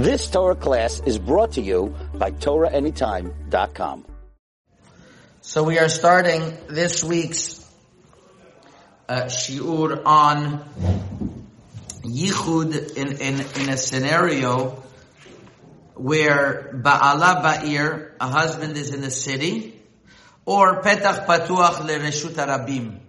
[0.00, 4.06] This Torah class is brought to you by TorahAnytime.com.
[5.42, 7.70] So we are starting this week's
[9.10, 10.64] uh, shiur on
[12.02, 14.82] yichud in, in, in a scenario
[15.96, 19.78] where ba'ala ba'ir, a husband is in the city,
[20.46, 23.00] or petach patuach lereshut arabim,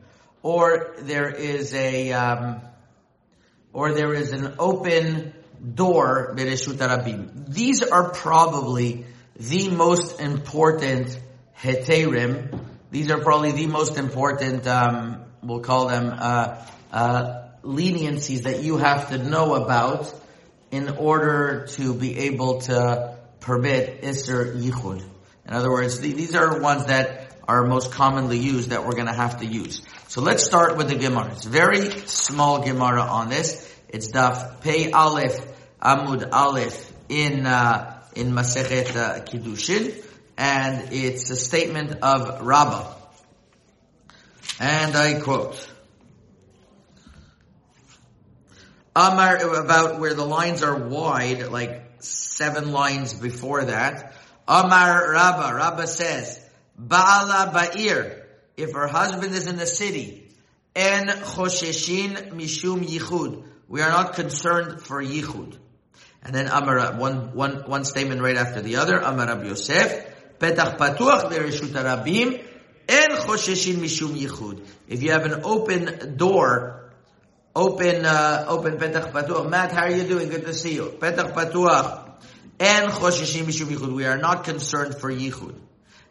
[0.43, 2.59] or there is a, um,
[3.71, 5.31] or there is an open
[5.61, 7.53] door bereshut arabim.
[7.53, 11.19] These are probably the most important
[11.57, 12.59] heterim.
[12.91, 18.77] These are probably the most important, um, we'll call them, uh, uh, leniencies that you
[18.77, 20.13] have to know about
[20.71, 25.03] in order to be able to permit Isser Yichud.
[25.45, 29.13] In other words, these are ones that are most commonly used that we're going to
[29.13, 29.81] have to use.
[30.07, 31.31] So let's start with the Gemara.
[31.31, 33.67] It's very small Gemara on this.
[33.89, 35.50] It's Daf Pei Aleph
[35.81, 40.05] Amud Aleph in uh, in Masechet uh, Kiddushin,
[40.37, 42.93] and it's a statement of Rabbah.
[44.59, 45.67] And I quote.
[48.93, 54.13] Amar about where the lines are wide, like seven lines before that.
[54.47, 56.45] Amar Rabba, Rabba says,
[56.77, 58.21] Baala Ba'ir,
[58.57, 60.29] if her husband is in the city,
[60.75, 65.57] En Chosheshin Mishum Yichud, we are not concerned for Yichud.
[66.23, 70.77] And then Amar, one, one, one statement right after the other, Amar Rabbi Yosef, Petach
[70.77, 72.43] Patuach Bereshut Rabim,
[72.87, 74.65] En Chosheshin Mishum Yichud.
[74.87, 76.91] If you have an open door
[77.55, 79.49] open, uh, open Petach Patuach.
[79.49, 80.29] Matt, how are you doing?
[80.29, 80.95] Good to see you.
[80.99, 82.09] Petach Patuach.
[82.59, 83.93] And Chosheshim Mishum Yichud.
[83.93, 85.55] We are not concerned for Yichud.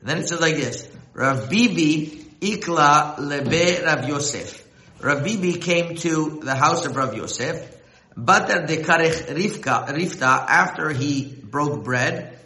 [0.01, 0.89] And then it says like this.
[1.13, 4.67] Rav Bibi Ikla Lebe Rav Yosef.
[5.01, 7.77] Rav Bibi came to the house of Rav Yosef.
[8.25, 12.39] Batar de Karech Rivka, Rifta, after he broke bread.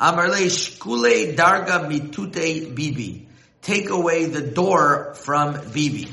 [0.00, 3.28] Amarle Shkule Darga Mitute Bibi.
[3.62, 6.08] Take away the door from Bibi.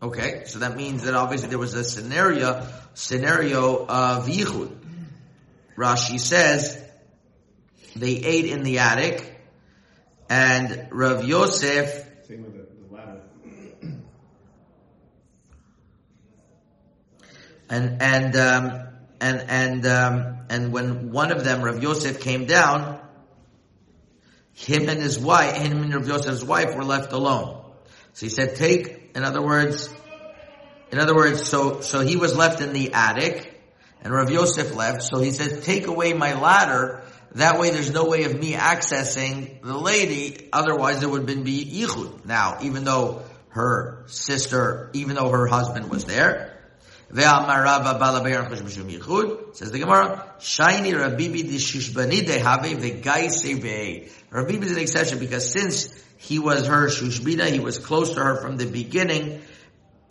[0.00, 4.74] Okay, so that means that obviously there was a scenario, scenario of yichud.
[5.76, 6.80] Rashi says
[7.96, 9.40] they ate in the attic,
[10.30, 12.06] and Rav Yosef.
[12.26, 13.22] Same with the, the ladder.
[17.70, 18.88] And and um,
[19.20, 23.00] and and um, and when one of them, Rav Yosef, came down,
[24.54, 27.64] him and his wife, him and Rav Yosef's wife, were left alone.
[28.14, 29.88] So he said, take, in other words,
[30.90, 33.54] in other words, so, so he was left in the attic,
[34.02, 38.06] and Rav Yosef left, so he said, take away my ladder, that way there's no
[38.06, 42.24] way of me accessing the lady, otherwise there would have been be yichud.
[42.24, 46.57] Now, even though her sister, even though her husband was there,
[47.10, 47.24] Says
[49.70, 56.04] the Gemara, Shiny Rabibi di Shishbani de Have Vegaise Rabibi is an exception because since
[56.18, 59.40] he was her Shushbina, he was close to her from the beginning,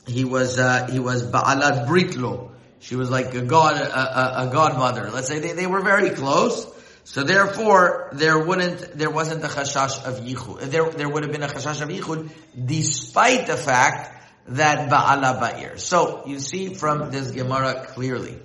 [0.07, 2.49] he was, uh, he was Ba'alat Britlo.
[2.79, 5.11] She was like a god, a, a, a godmother.
[5.11, 6.65] Let's say they, they were very close.
[7.03, 10.71] So therefore, there wouldn't, there wasn't a chashash of yichud.
[10.71, 12.29] There, there would have been a chashash of yichud,
[12.65, 14.16] despite the fact
[14.49, 15.79] that ba'ala ba'ir.
[15.79, 18.39] So, you see from this Gemara clearly,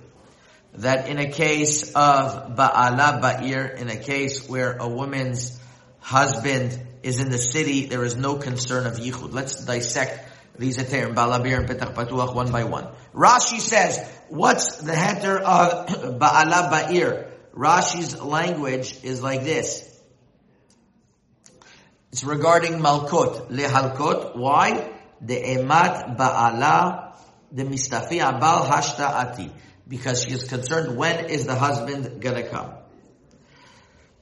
[0.73, 5.59] that in a case of ba'ala ba'ir, in a case where a woman's
[5.99, 9.33] husband is in the city, there is no concern of yichud.
[9.33, 12.87] Let's dissect these heterim, ba'ala and petach patuach, one by one.
[13.13, 13.99] Rashi says,
[14.29, 15.87] what's the heter of
[16.19, 17.29] ba'ala ba'ir?
[17.55, 19.89] Rashi's language is like this.
[22.11, 24.35] It's regarding malkot, lehalkot.
[24.35, 24.92] Why?
[25.25, 27.13] The emat ba'ala,
[27.51, 29.51] the mistafi abal hashta ati.
[29.87, 32.71] Because she is concerned when is the husband gonna come.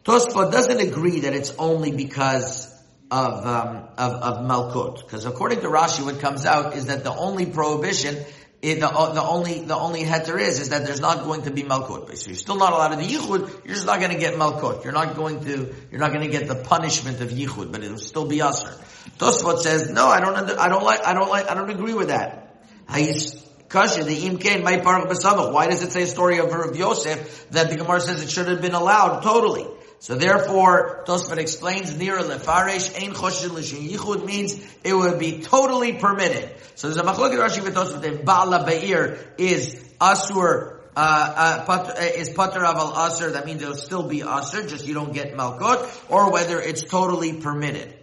[0.04, 2.68] Tosfot doesn't agree that it's only because
[3.12, 4.96] of, um, of, of.
[4.96, 8.18] Because according to Rashi, what comes out is that the only prohibition
[8.62, 11.52] it, the, uh, the only the only heter is is that there's not going to
[11.52, 12.16] be malkut.
[12.16, 13.66] So you're still not allowed the yichud.
[13.66, 14.84] You're just not going to get malkut.
[14.84, 17.98] You're not going to you're not going to get the punishment of yichud, but it'll
[17.98, 18.74] still be usher.
[19.18, 20.08] Tosfot says no.
[20.08, 22.56] I don't under, I don't like I don't like I don't agree with that.
[22.88, 24.78] The my
[25.52, 28.48] Why does it say a story of Rav Yosef that the Gemara says it should
[28.48, 29.66] have been allowed totally?
[30.02, 35.94] So therefore, Tosfot explains, Nira Lefarish, ein choshen l'shin yichud means it would be totally
[35.94, 36.50] permitted.
[36.74, 42.32] So there's a machlokit Rashi v'Tosfot that Ba'ala Be'ir is Asur, uh, uh, uh, is
[42.32, 46.32] Pater Aval Asur, that means it'll still be Asur, just you don't get Malkot, or
[46.32, 47.94] whether it's totally permitted.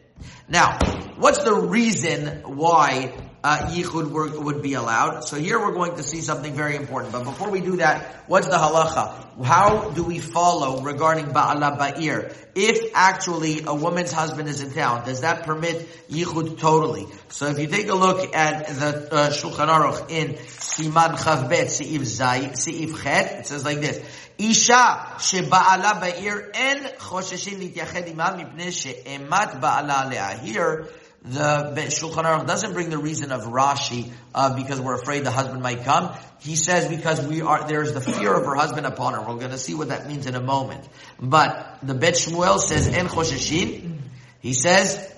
[0.48, 0.78] Now,
[1.16, 3.12] what's the reason why
[3.48, 5.22] uh, yichud were, would be allowed.
[5.22, 7.12] So here we're going to see something very important.
[7.12, 9.42] But before we do that, what's the halacha?
[9.42, 12.34] How do we follow regarding ba'ala ba'ir?
[12.54, 17.06] If actually a woman's husband is in town, does that permit yichud totally?
[17.28, 22.04] So if you take a look at the uh, Shulchan Aruch in Siman Chavbet Seif
[22.04, 23.98] Zay Seif Chet, it says like this:
[24.38, 30.88] Isha sheba'ala ba'ir en chosheshin lityached imam mipnei she'emat ba'ala le'ah.
[31.22, 35.62] The Shulchan Aruch doesn't bring the reason of Rashi uh, because we're afraid the husband
[35.62, 36.16] might come.
[36.40, 39.20] He says because we are there's the fear of her husband upon her.
[39.20, 40.88] We're going to see what that means in a moment.
[41.20, 43.98] But the Bet Shmuel says en chosheshin.
[44.40, 45.12] He says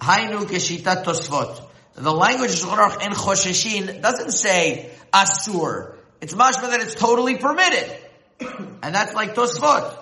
[0.00, 1.60] hainu keshitat tosfot.
[1.94, 5.94] The language of Shulchan Aruch en chosheshin doesn't say asur.
[6.22, 7.94] It's mashma that it's totally permitted,
[8.40, 9.98] and that's like tosfot.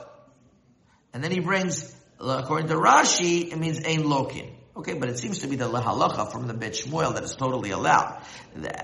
[1.13, 4.52] And then he brings, according to Rashi, it means ein lokin.
[4.75, 7.73] Okay, but it seems to be the halacha from the Bet Shmuel that is totally
[7.73, 8.23] allowed.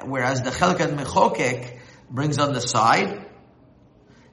[0.05, 1.79] Whereas the Chelkat Mechokek
[2.11, 3.25] brings on the side,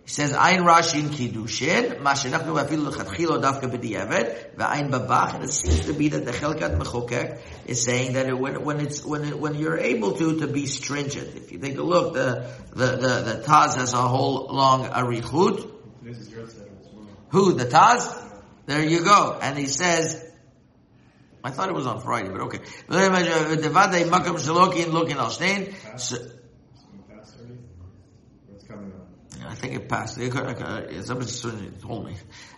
[0.04, 5.46] he says, Ein Rashi in Kiddushin, ma shenachnu afilu lechatchilo dafka b'di'evet, v'ayin babach, and
[5.46, 9.06] it seems to be that the Chelkat Mechokek is saying that it, when, when it's,
[9.06, 11.36] when, it, when you're able to, to be stringent.
[11.36, 15.72] If you take a look, the, the, the, the Taz has a whole long arichut.
[17.30, 17.54] Who?
[17.54, 18.24] The Taz?
[18.66, 19.40] There you go.
[19.42, 20.25] And he says,
[21.46, 22.58] I thought it was on Friday, but okay.
[29.46, 30.16] I think it passed.
[30.16, 32.16] Somebody told me.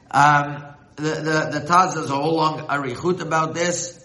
[0.09, 0.63] Um,
[0.95, 3.99] the the the Taz has a whole long arichut about this.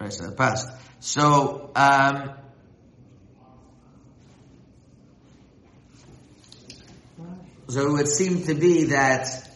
[0.00, 0.70] Right, so it passed.
[1.00, 2.32] So um,
[7.68, 9.51] so it would seem to be that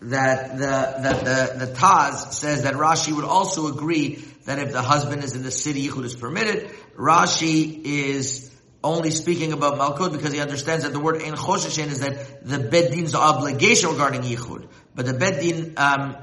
[0.00, 0.66] that the
[1.02, 5.34] that the the Taz says that Rashi would also agree that if the husband is
[5.34, 6.70] in the city, yichud is permitted.
[6.96, 8.50] Rashi is
[8.82, 12.58] only speaking about malkut because he understands that the word ein chosheshen is that the
[12.58, 15.74] beddin's obligation regarding yichud, but the beddin.
[15.76, 16.16] Um,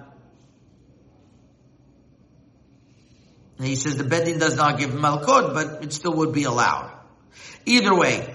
[3.59, 6.91] he says the beddin does not give malkut, but it still would be allowed.
[7.65, 8.34] Either way,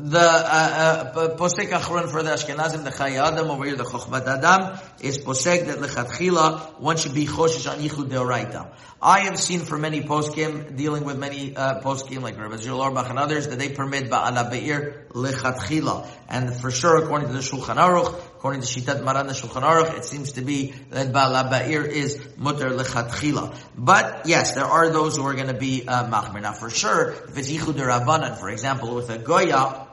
[0.00, 4.26] the uh, uh, posek achron for the Ashkenazim, the Chayei Adam over here, the Chochmat
[4.26, 8.72] Adam, is posek that lechatchila one should be choshesh on yichud deoraita.
[9.02, 13.10] I have seen for many poskim dealing with many uh, poskim like Rabbi Zul Auerbach
[13.10, 17.76] and others that they permit ba'ala be'ir lechatchila, and for sure according to the Shulchan
[17.76, 21.82] Aruch, according to Shitat Maran the Shulchan Aruch, it seems to be that ba'ala be'ir
[21.84, 23.52] is mutter lechatchila.
[23.76, 26.40] But yes, there are those who are going to be uh, machmer.
[26.40, 29.88] Now for sure, if it's yichud derabanan, for example, with a goya.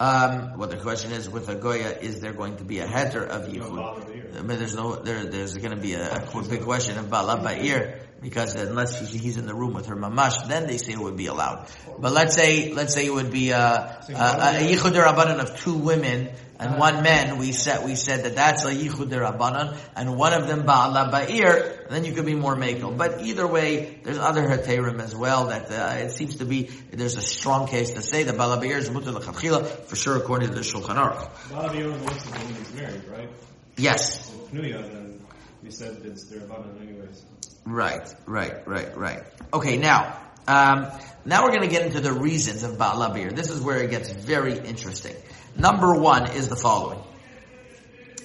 [0.00, 3.28] Um, well, the question is, with a goya, is there going to be a heter
[3.28, 4.38] of yichud?
[4.38, 7.38] I mean, there's no, there, there's going to be a, a big question of bala
[7.38, 11.16] ba'ir because unless he's in the room with her mamash, then they say it would
[11.16, 11.68] be allowed.
[11.98, 15.76] But let's say, let's say it would be a, a, a yichud rabbanan of two
[15.76, 17.36] women and one man.
[17.36, 21.90] We said we said that that's a yichud rabbanan, and one of them ba'ala ba'ir.
[21.90, 22.96] Then you could be more makel.
[22.96, 27.18] But either way, there's other heterim as well that uh, it seems to be there's
[27.18, 30.54] a strong case to say that ba'ala ba'ir is mutar l'chadchila for sure according to
[30.54, 31.28] the Shulchan Aruch.
[31.50, 32.24] Ba'ala ba'ir was
[32.56, 33.28] he's married, right?
[33.76, 34.30] Yes.
[34.30, 35.20] So Pnuya, then
[35.62, 37.22] we said it's their rabbanan anyways.
[37.66, 39.22] Right, right, right, right.
[39.52, 40.88] Okay, now, um,
[41.24, 43.34] now we're going to get into the reasons of Ba'ala Ba'ir.
[43.34, 45.16] This is where it gets very interesting.
[45.56, 47.00] Number one is the following.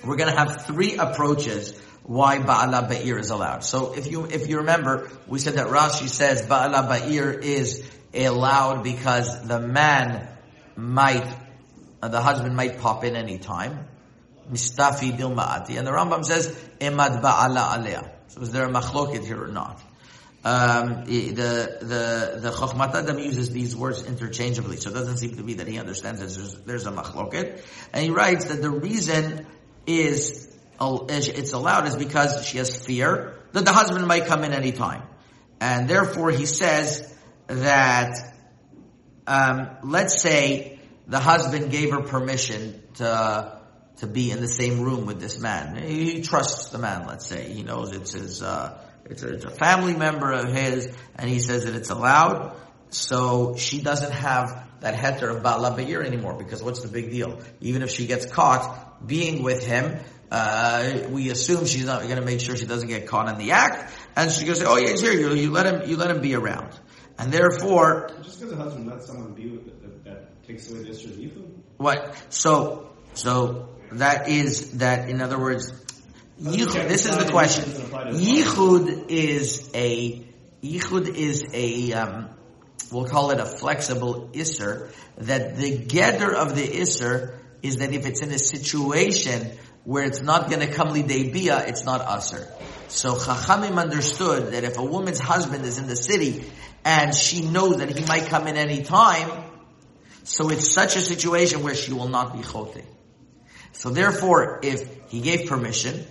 [0.03, 3.63] We're going to have three approaches why Ba'ala Ba'ir is allowed.
[3.63, 8.83] So if you, if you remember, we said that Rashi says Ba'ala Ba'ir is allowed
[8.83, 10.27] because the man
[10.75, 11.25] might,
[12.01, 13.87] uh, the husband might pop in any time.
[14.51, 15.77] Mistafi bil ma'ati.
[15.77, 16.47] And the Rambam says,
[16.81, 18.18] Emad Ba'ala.
[18.29, 19.81] So is there a machloket here or not?
[20.43, 21.33] Um, the
[21.81, 25.67] the the Chochmat Adam uses these words interchangeably, so it doesn't seem to be that
[25.67, 27.61] he understands that there's, there's a machloket.
[27.91, 29.45] And he writes that the reason
[29.85, 30.47] is
[30.79, 35.03] it's allowed is because she has fear that the husband might come in any time,
[35.59, 37.13] and therefore he says
[37.47, 38.15] that
[39.27, 43.58] um, let's say the husband gave her permission to
[43.99, 45.75] to be in the same room with this man.
[45.75, 47.51] He trusts the man, let's say.
[47.51, 51.39] He knows it's his, uh, it's a, it's a family member of his, and he
[51.39, 52.55] says that it's allowed.
[52.89, 57.41] So she doesn't have that heter of Ba'ala Ba'ir anymore, because what's the big deal?
[57.59, 59.99] Even if she gets caught being with him,
[60.31, 63.51] uh, we assume she's not going to make sure she doesn't get caught in the
[63.51, 65.11] act, and she's going to say, "Oh yeah, here.
[65.11, 65.89] You, you let him.
[65.89, 66.79] You let him be around."
[67.17, 70.83] And therefore, just because a husband lets someone be with it, that, that takes away
[70.83, 71.19] the issue of.
[71.77, 72.15] What?
[72.29, 75.09] So, so that is that.
[75.09, 75.71] In other words,
[76.41, 77.65] Yichud, this is the question.
[77.65, 80.25] Yichud is a,
[80.63, 82.29] Yichud is a, um,
[82.91, 84.89] we'll call it a flexible iser.
[85.17, 89.51] that the gather of the iser is that if it's in a situation
[89.83, 92.47] where it's not going to come lidei it's not Asr.
[92.87, 96.45] So Chachamim understood that if a woman's husband is in the city
[96.85, 99.43] and she knows that he might come in any time,
[100.23, 102.83] so it's such a situation where she will not be chote.
[103.71, 106.05] So therefore, if he gave permission,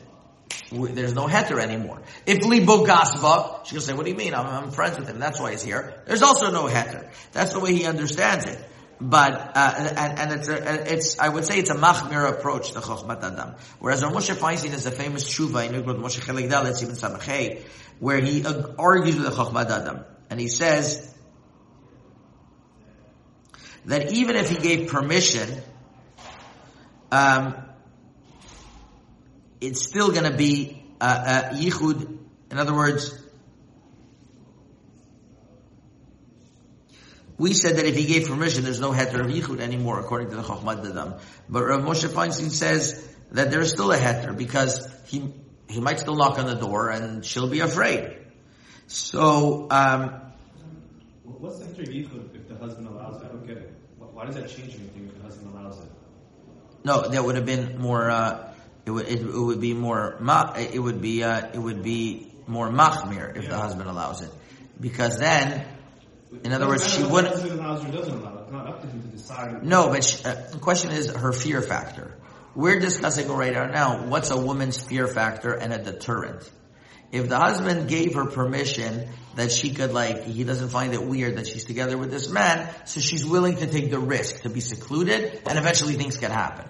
[0.70, 2.00] there's no heter anymore.
[2.26, 4.34] If libo gasba, she'll say, what do you mean?
[4.34, 5.18] I'm, I'm, friends with him.
[5.18, 6.02] That's why he's here.
[6.06, 7.10] There's also no heter.
[7.32, 8.58] That's the way he understands it.
[9.00, 12.80] But, uh, and, and it's, a, it's, I would say it's a machmir approach to
[12.80, 13.54] Chochmat Adam.
[13.78, 17.62] Whereas Moshe Feinstein is a famous tshuva in Yugod Moshe Chelik Dalet Sibin Samachay,
[18.00, 18.44] where he
[18.78, 20.04] argues with the Chochmat Adam.
[20.30, 21.14] And he says,
[23.88, 25.62] that even if he gave permission,
[27.10, 27.54] um,
[29.60, 32.18] it's still going to be uh, uh, yichud.
[32.50, 33.18] In other words,
[37.36, 40.36] we said that if he gave permission, there's no heter of yichud anymore, according to
[40.36, 41.14] the Chochmat Adam.
[41.48, 45.32] But Rav Moshe Feinstein says that there's still a heter because he
[45.68, 48.16] he might still knock on the door and she'll be afraid.
[48.86, 50.32] So, um,
[51.24, 53.26] what's the heter of yichud if the husband allows it?
[53.26, 53.74] I don't get it.
[53.98, 55.90] Why does that change anything if the husband allows it?
[56.88, 58.10] No, that would have been more.
[58.10, 58.54] Uh,
[58.86, 60.16] it would it, it, would be more.
[60.56, 63.50] It would be uh, it would be more machmir if yeah.
[63.50, 64.30] the husband allows it,
[64.80, 65.66] because then,
[66.44, 67.34] in other words, she wouldn't.
[67.34, 68.38] Allows or doesn't allow.
[68.38, 69.62] It's not up to him to decide.
[69.62, 72.16] No, but she, uh, the question is her fear factor.
[72.54, 76.50] We're discussing right now what's a woman's fear factor and a deterrent.
[77.12, 81.36] If the husband gave her permission that she could like, he doesn't find it weird
[81.36, 84.60] that she's together with this man, so she's willing to take the risk to be
[84.60, 86.66] secluded, and eventually things can happen.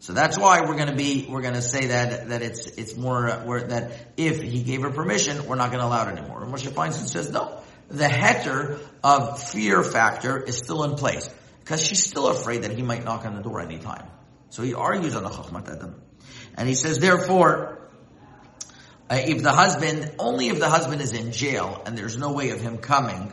[0.00, 2.96] So that's why we're going to be, we're going to say that, that it's, it's
[2.96, 6.44] more, uh, that if he gave her permission, we're not going to allow it anymore.
[6.44, 11.28] And Moshe Feinstein says, no, the heter of fear factor is still in place.
[11.60, 14.06] Because she's still afraid that he might knock on the door anytime.
[14.50, 16.00] So he argues on the Chokhmat Adam.
[16.56, 17.90] And he says, therefore,
[19.10, 22.50] uh, if the husband, only if the husband is in jail and there's no way
[22.50, 23.32] of him coming,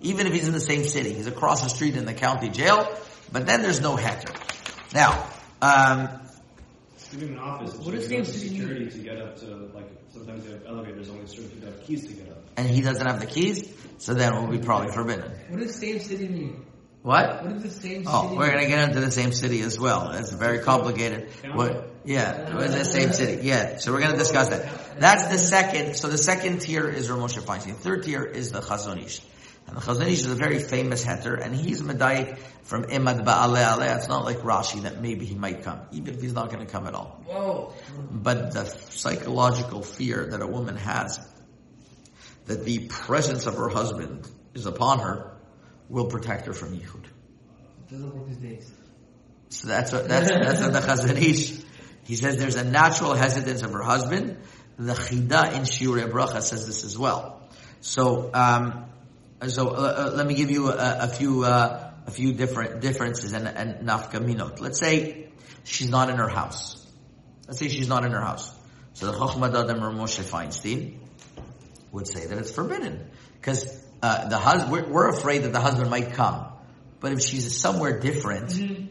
[0.00, 2.88] even if he's in the same city, he's across the street in the county jail,
[3.30, 4.34] but then there's no heter.
[4.94, 5.28] Now,
[5.62, 6.08] um,
[7.12, 10.66] even in office, what is name security to get up to like sometimes they have
[10.66, 12.38] elevators only certain people have keys to get up.
[12.56, 15.32] And he doesn't have the keys, so then it will be probably forbidden.
[15.48, 16.64] What does same city mean?
[17.02, 17.44] What?
[17.44, 18.34] What is the same oh, city?
[18.34, 20.10] Oh, we're gonna get into the same city as well.
[20.12, 21.30] It's very complicated.
[21.52, 21.88] What?
[22.04, 23.46] Yeah, we're in the same city.
[23.46, 25.00] Yeah, so we're gonna discuss that.
[25.00, 25.96] That's the second.
[25.96, 27.74] So the second tier is Rav Moshe Feinstein.
[27.74, 29.20] Third tier is the Chazon Ish.
[29.70, 33.58] And the Chazon Ish is a very famous heter, and he's medayik from Imad Ba'ale
[33.58, 33.96] Ale.
[33.96, 36.70] It's not like Rashi that maybe he might come, even if he's not going to
[36.70, 37.22] come at all.
[37.24, 37.72] Whoa.
[38.10, 41.20] But the psychological fear that a woman has
[42.46, 45.36] that the presence of her husband is upon her
[45.88, 47.04] will protect her from yichud.
[47.88, 48.72] Doesn't work these days.
[49.50, 51.60] So that's what that's that's what the Chazon Ish.
[52.06, 54.38] He says there's a natural hesitance of her husband.
[54.78, 57.40] The Chida in Shiurei Bracha says this as well.
[57.80, 58.89] So, um,
[59.48, 63.32] so uh, uh, let me give you a, a few uh, a few different differences
[63.32, 64.60] and, and nafka minot.
[64.60, 65.28] Let's say
[65.64, 66.86] she's not in her house.
[67.46, 68.54] Let's say she's not in her house.
[68.94, 70.98] So the Chochmah Adam or Moshe Feinstein
[71.92, 75.90] would say that it's forbidden because uh, the husband, we're, we're, afraid that the husband
[75.90, 76.46] might come.
[77.00, 78.86] But if she's somewhere different, mm-hmm.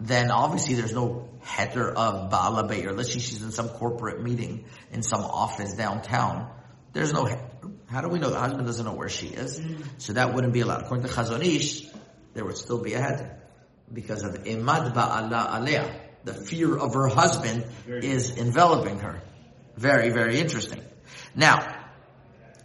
[0.00, 4.64] then obviously there's no heter of Baala or let's say she's in some corporate meeting
[4.92, 6.50] in some office downtown.
[6.92, 7.48] There's no heter.
[7.88, 9.60] How do we know the husband doesn't know where she is?
[9.60, 9.82] Mm-hmm.
[9.98, 10.82] So that wouldn't be allowed.
[10.82, 11.86] According to Chazon Ish,
[12.34, 13.34] there would still be a heter.
[13.92, 16.00] Because of Imad Ba'ala Alea.
[16.24, 19.22] The fear of her husband is enveloping her.
[19.76, 20.82] Very, very interesting.
[21.34, 21.86] Now,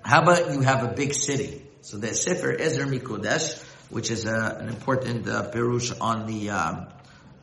[0.04, 1.62] how about you have a big city?
[1.82, 6.88] So the Sefer Ezer Mikodesh, which is a, an important uh, perush on the um,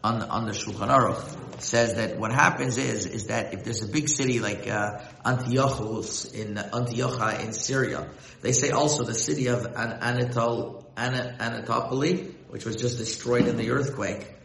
[0.03, 3.83] on the, on the Shulchan Aruch, says that what happens is is that if there's
[3.83, 8.09] a big city like uh, Antiochus in Antioch in Syria,
[8.41, 13.57] they say also the city of An- Anatol An- Anatopolis, which was just destroyed in
[13.57, 14.37] the earthquake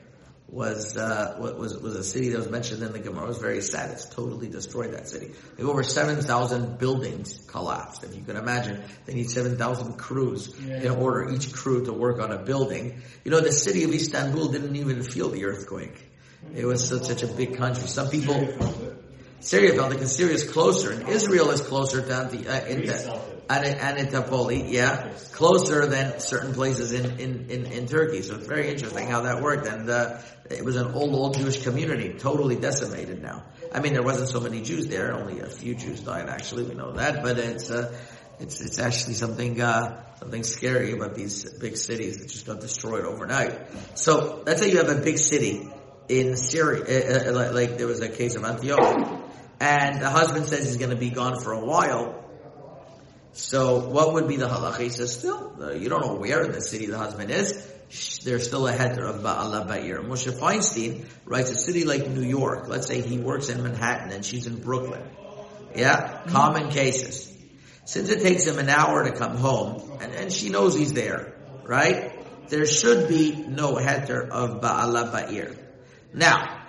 [0.48, 3.26] was uh, was was a city that was mentioned in the Gemara.
[3.26, 3.92] It was very sad.
[3.92, 5.32] It's totally destroyed that city.
[5.58, 8.04] Like over seven thousand buildings collapsed.
[8.04, 10.84] If you can imagine, they need seven thousand crews yeah.
[10.84, 13.02] in order each crew to work on a building.
[13.24, 16.12] You know, the city of Istanbul didn't even feel the earthquake.
[16.54, 17.88] It was such, such a big country.
[17.88, 18.48] Some people.
[19.40, 22.82] Syria felt it because Syria is closer, and Israel is closer to Anti, uh, in
[22.88, 28.24] the, yeah, closer than certain places in, in, in, in, Turkey.
[28.24, 29.68] So it's very interesting how that worked.
[29.68, 33.44] And uh, it was an old, old Jewish community, totally decimated now.
[33.72, 35.14] I mean, there wasn't so many Jews there.
[35.14, 36.28] Only a few Jews died.
[36.28, 37.96] Actually, we know that, but it's uh,
[38.40, 43.06] it's it's actually something uh, something scary about these big cities that just got destroyed
[43.06, 43.54] overnight.
[43.98, 45.70] So let's say you have a big city
[46.08, 49.24] in Syria, uh, uh, like, there was a case of Antioch,
[49.60, 52.22] and the husband says he's going to be gone for a while.
[53.32, 54.80] So what would be the halacha?
[54.80, 57.54] He says, still, uh, you don't know where in the city the husband is.
[58.24, 60.06] There's still a heter of Ba'ala Ba'ir.
[60.06, 62.68] Moshe Feinstein writes a city like New York.
[62.68, 65.04] Let's say he works in Manhattan and she's in Brooklyn.
[65.76, 66.24] Yeah?
[66.28, 67.32] Common cases.
[67.84, 71.36] Since it takes him an hour to come home, and, and she knows he's there,
[71.64, 72.12] right?
[72.50, 75.58] There should be no heter of Ba'ala Ba'ir.
[76.16, 76.62] Now,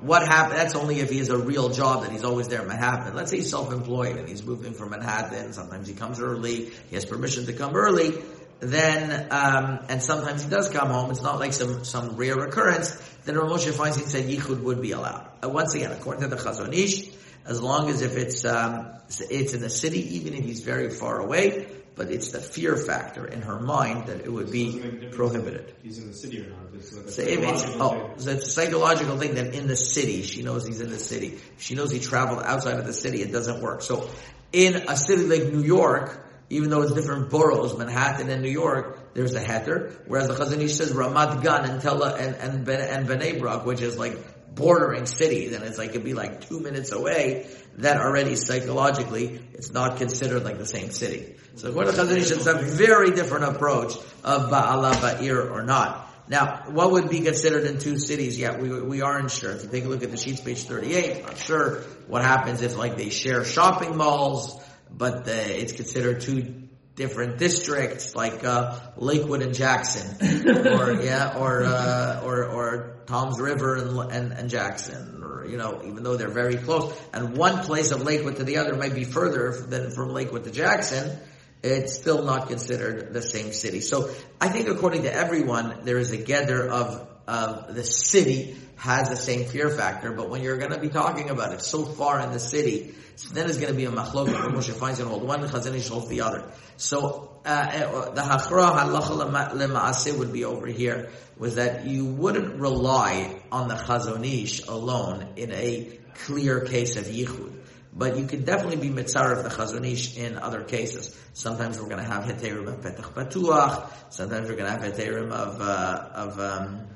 [0.00, 0.58] what happened?
[0.58, 3.14] That's only if he has a real job that he's always there in Manhattan.
[3.14, 5.52] Let's say he's self-employed and he's moving from Manhattan.
[5.52, 6.70] Sometimes he comes early.
[6.88, 8.14] He has permission to come early.
[8.60, 11.10] Then, um, and sometimes he does come home.
[11.10, 12.96] It's not like some, some rare occurrence.
[13.24, 15.28] Then Rav Moshe Feinstein said yichud would be allowed.
[15.44, 17.10] Uh, once again, according to the Chazon Ish,
[17.44, 21.20] as long as if it's, um, it's in the city, even if he's very far
[21.20, 21.66] away,
[21.96, 25.74] but it's the fear factor in her mind that it would be prohibited.
[25.82, 26.74] He's in the city or not?
[26.74, 30.22] It's like So it's, psychological oh, so it's a psychological thing that in the city,
[30.22, 31.38] she knows he's in the city.
[31.58, 33.82] She knows he traveled outside of the city, it doesn't work.
[33.82, 34.10] So
[34.52, 36.20] in a city like New York,
[36.50, 39.96] even though it's different boroughs, Manhattan and New York, there's a heter.
[40.06, 43.64] Whereas the Chazon Ish says Ramat Gan and Tella and, and, Ben, and Bnei Brak,
[43.64, 44.18] which is like
[44.54, 47.46] bordering cities, and it's like, it'd be like two minutes away,
[47.78, 51.34] that already psychologically, it's not considered like the same city.
[51.56, 56.10] So according to Chazon Ish, it's a very different approach of Ba'ala Ba'ir or not.
[56.26, 58.38] Now, what would be considered in two cities?
[58.38, 59.52] Yeah, we, we aren't sure.
[59.52, 62.76] If you take a look at the sheets, page 38, not sure what happens if
[62.76, 64.58] like they share shopping malls,
[64.90, 66.63] but uh, it's considered two
[66.96, 70.16] different districts, like uh, Lakewood and Jackson,
[70.48, 75.82] or yeah, or uh, or or Toms River and, and and Jackson, or you know,
[75.84, 79.04] even though they're very close, and one place of Lakewood to the other might be
[79.04, 81.18] further than from Lakewood to Jackson.
[81.62, 83.80] It's still not considered the same city.
[83.80, 89.08] So I think according to everyone, there is a gather of of the city has
[89.08, 92.20] the same fear factor, but when you're going to be talking about it so far
[92.20, 95.20] in the city, so then it's going to be a machlok where Moshe finds going
[95.20, 96.44] to one, Chazon Ish holds the other.
[96.76, 102.60] So uh, uh, the hachra halacha lemaaseh would be over here was that you wouldn't
[102.60, 107.52] rely on the Chazon Ish alone in a clear case of yichud.
[107.96, 111.16] But you could definitely be mitzar of the Chazon Ish in other cases.
[111.32, 113.88] Sometimes we're going to have heterim of petach patuach.
[114.10, 116.86] Sometimes we're going to have heterim of uh, of um,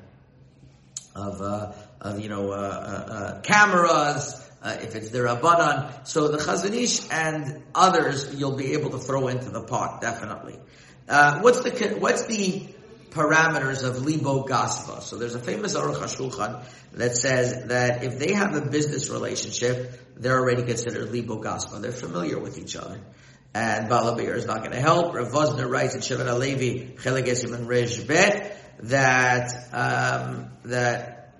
[1.19, 4.45] of, uh, of you know uh, uh, uh, cameras.
[4.61, 8.99] Uh, if it's the Rabbanan, so the Chazon Ish and others, you'll be able to
[8.99, 10.59] throw into the pot definitely.
[11.09, 12.67] Uh, what's the what's the
[13.11, 15.01] parameters of libo gasva?
[15.03, 19.93] So there's a famous Aruch HaShulchan that says that if they have a business relationship,
[20.17, 21.81] they're already considered libo gasva.
[21.81, 23.01] They're familiar with each other.
[23.55, 25.15] And Balabir is not going to help.
[25.15, 31.35] Rav Wosner writes in Shevet HaLevi, Chelik Esim and Resh Bet, that, um, that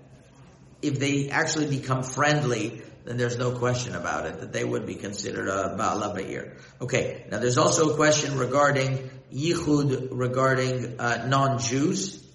[0.81, 4.95] if they actually become friendly, then there's no question about it, that they would be
[4.95, 6.57] considered a Ba'ala Ba'ir.
[6.81, 12.25] Okay, now there's also a question regarding Yichud, regarding uh, non-Jews.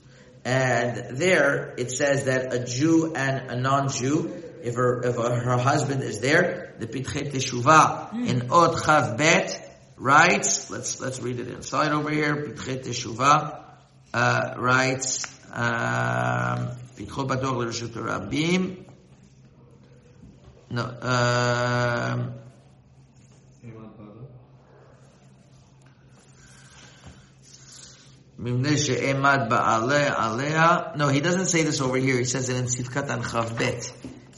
[0.45, 5.59] And there, it says that a Jew and a non-Jew, if her, if her, her
[5.59, 9.61] husband is there, the Pitchei Teshuvah in Od Chav Bet
[9.97, 13.64] writes, let's, let's read it inside over here, Pitchei Teshuvah,
[14.15, 18.85] uh, writes, um, Pitchot Batoch L'Reshut Rabim,
[20.71, 22.35] no, um,
[30.17, 30.93] alea.
[30.97, 32.19] No, he doesn't say this over here.
[32.19, 33.93] He says it in Sivkat and Chavbet.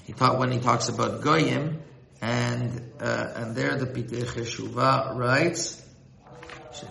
[0.04, 1.82] He taught when he talks about Goyim,
[2.20, 5.82] and uh, and there the Pitchei Teshuva writes.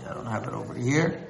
[0.09, 1.24] I don't have it over here.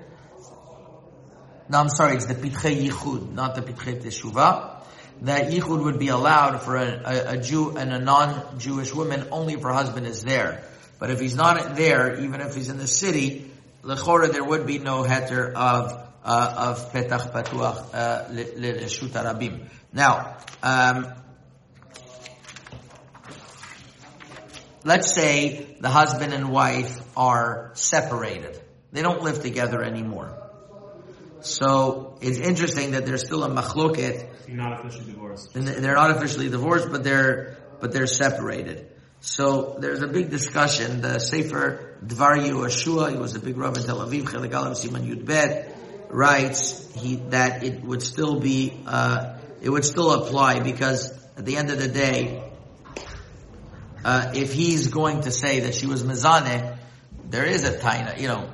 [1.67, 2.15] No, I'm sorry.
[2.15, 4.83] It's the Pitchei Yichud, not the Pitchei Teshuvah.
[5.21, 9.53] That Yichud would be allowed for a, a, a Jew and a non-Jewish woman only
[9.53, 10.63] if her husband is there.
[10.99, 13.51] But if he's not there, even if he's in the city,
[13.83, 15.91] lechora there would be no heter of
[16.23, 19.67] uh, of petach patuach uh, harabim.
[19.93, 21.13] Now, um,
[24.83, 28.59] let's say the husband and wife are separated;
[28.91, 30.44] they don't live together anymore.
[31.45, 34.49] So it's interesting that there's still a machloket.
[34.49, 35.53] Not officially divorced.
[35.53, 38.89] They're not officially divorced, but they're but they're separated.
[39.19, 41.01] So there's a big discussion.
[41.01, 45.07] The Sefer Dvar Yehoshua, he was a big rabbi in Tel Aviv, Chelik Aleph Siman
[45.07, 45.75] Yud Bet,
[46.09, 51.57] writes he that it would still be uh, it would still apply because at the
[51.57, 52.51] end of the day,
[54.03, 56.77] uh, if he's going to say that she was mezane,
[57.25, 58.49] there is a taina, you know,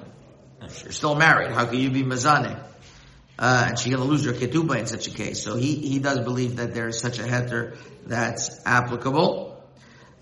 [0.84, 1.52] you're still married.
[1.52, 2.71] How can you be mezane?
[3.42, 5.44] Uh, and she's going to lose her ketubah in such a case.
[5.44, 7.76] So he, he does believe that there is such a heter
[8.06, 9.50] that's applicable.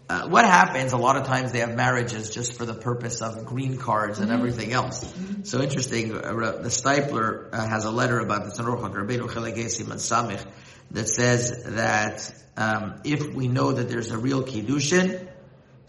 [0.07, 3.45] Uh, what happens, a lot of times they have marriages just for the purpose of
[3.45, 5.13] green cards and everything else.
[5.43, 9.99] So interesting, uh, the Stipler uh, has a letter about the Tzanruch Rabbeinu Chelegesim and
[9.99, 10.43] Samich
[10.91, 15.28] that says that um, if we know that there's a real Kiddushin,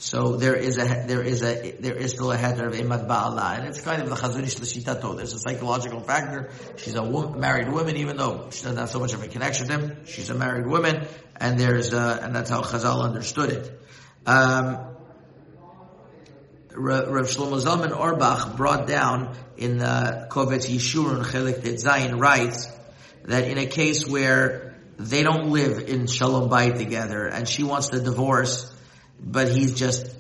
[0.01, 3.59] so there is a there is a there is still a heter of imad ba'ala,
[3.59, 5.15] and it's kind of the Chazon Ish l'shitato.
[5.15, 6.49] There's a psychological factor.
[6.79, 9.67] She's a wo- married woman, even though she doesn't have so much of a connection
[9.67, 10.07] to him.
[10.07, 13.81] She's a married woman, and there's uh, and that's how Chazal understood it.
[14.25, 14.79] Um,
[16.73, 22.73] Rav Shlomo Zalman Auerbach brought down in the Kovetz Yeshurun Chelik Zayin writes
[23.25, 27.89] that in a case where they don't live in Shalom Bayit together and she wants
[27.89, 28.75] to divorce,
[29.23, 30.15] but he's just,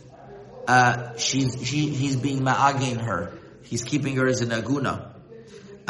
[0.68, 3.32] uh, she's, she, he's being ma'agin her.
[3.62, 5.10] He's keeping her as an aguna.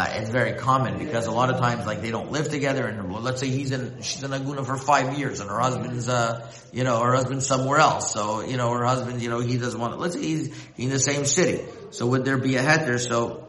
[0.00, 3.12] Uh, it's very common because a lot of times, like they don't live together, and
[3.12, 6.50] well, let's say he's in, she's in Aguna for five years, and her husband's, uh,
[6.72, 8.10] you know, her husband's somewhere else.
[8.10, 9.98] So, you know, her husband, you know, he doesn't want.
[9.98, 11.66] Let's say he's in the same city.
[11.90, 12.98] So, would there be a heter?
[12.98, 13.48] So,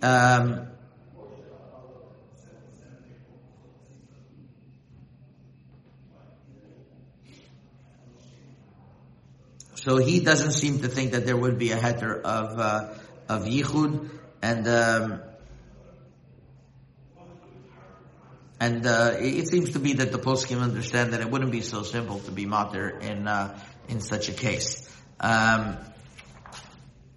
[0.00, 0.68] um,
[9.82, 12.94] so he doesn't seem to think that there would be a heter of uh,
[13.28, 14.68] of yichud, and.
[14.68, 15.20] Um,
[18.62, 21.82] And uh, it seems to be that the poskim understand that it wouldn't be so
[21.82, 24.88] simple to be mater in uh, in such a case.
[25.18, 25.78] Um,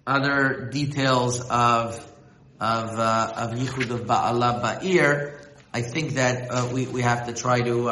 [0.04, 1.94] other details of
[2.58, 5.38] of uh, of yichud of ba'ala ba'ir,
[5.72, 7.90] I think that uh, we we have to try to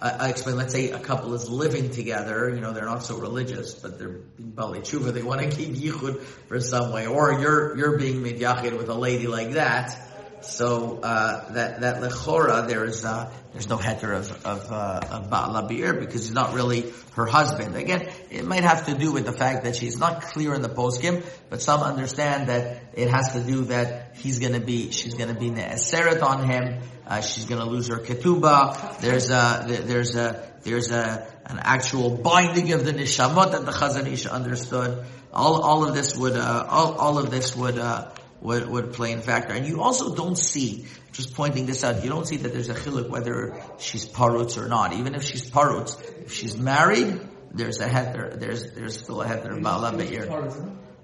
[0.00, 0.56] uh, uh, explain.
[0.56, 2.50] Let's say a couple is living together.
[2.50, 5.12] You know, they're not so religious, but they're being bali tshuva.
[5.12, 8.94] They want to keep yichud for some way, or you're you're being midyachid with a
[8.94, 10.05] lady like that
[10.46, 15.68] so uh, that that lechora there's uh, there's no heter of of, uh, of
[16.00, 17.74] because he's not really her husband.
[17.76, 20.68] Again, it might have to do with the fact that she's not clear in the
[20.68, 25.14] poskim, but some understand that it has to do that he's going to be she's
[25.14, 26.80] going to be ne'eseret on him.
[27.06, 28.98] Uh, she's going to lose her ketubah.
[29.00, 34.10] There's a there's a there's a an actual binding of the nishamot that the Chazon
[34.10, 35.04] Ish understood.
[35.32, 39.12] All all of this would uh, all all of this would uh, would, would play
[39.12, 39.52] in factor.
[39.54, 42.74] And you also don't see, just pointing this out, you don't see that there's a
[42.74, 44.92] chiluk whether she's parutz or not.
[44.92, 47.20] Even if she's parutz, if she's married,
[47.52, 50.26] there's a heter, there's, there's still a heter ba'ala be'ir.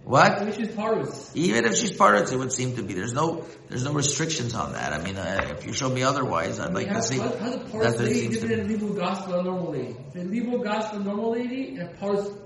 [0.05, 0.33] What?
[0.37, 1.31] Even if she's parutz.
[1.37, 2.95] Even if she's parutz, it would seem to be.
[2.95, 4.93] There's no, there's no restrictions on that.
[4.93, 7.19] I mean, uh, if you show me otherwise, I'd like how, to see.
[7.19, 9.97] How, how the parutz lady different than legal gospel a normal lady?
[10.13, 12.37] The legal gospel normal lady and a parutz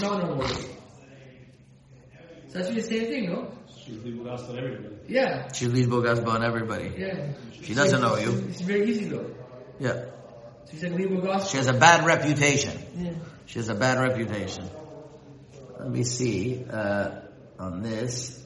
[0.00, 0.68] not normal lady.
[2.48, 3.52] So that should the same thing, no?
[3.84, 4.96] She's legal gospel on everybody.
[5.08, 5.52] Yeah.
[5.52, 6.92] She leads Bogasba on everybody.
[6.96, 7.32] Yeah.
[7.62, 8.30] She doesn't know you.
[8.48, 9.34] It's very easy though.
[9.78, 10.06] Yeah.
[10.64, 11.50] So you said legal gospel.
[11.50, 12.72] She has a bad reputation.
[12.96, 13.12] Yeah.
[13.44, 14.70] She has a bad reputation.
[15.78, 17.20] Let me see uh,
[17.58, 18.42] on this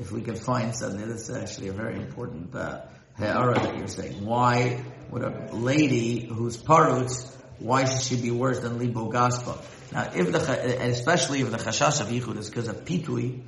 [0.00, 1.08] if we can find something.
[1.08, 2.82] This is actually a very important uh,
[3.18, 4.24] that you're saying.
[4.24, 9.58] Why would a lady who's parutz, why should she be worse than libo gospel?
[9.92, 10.38] Now, if the
[10.82, 13.42] especially if the chashash of yichud is because of pitui,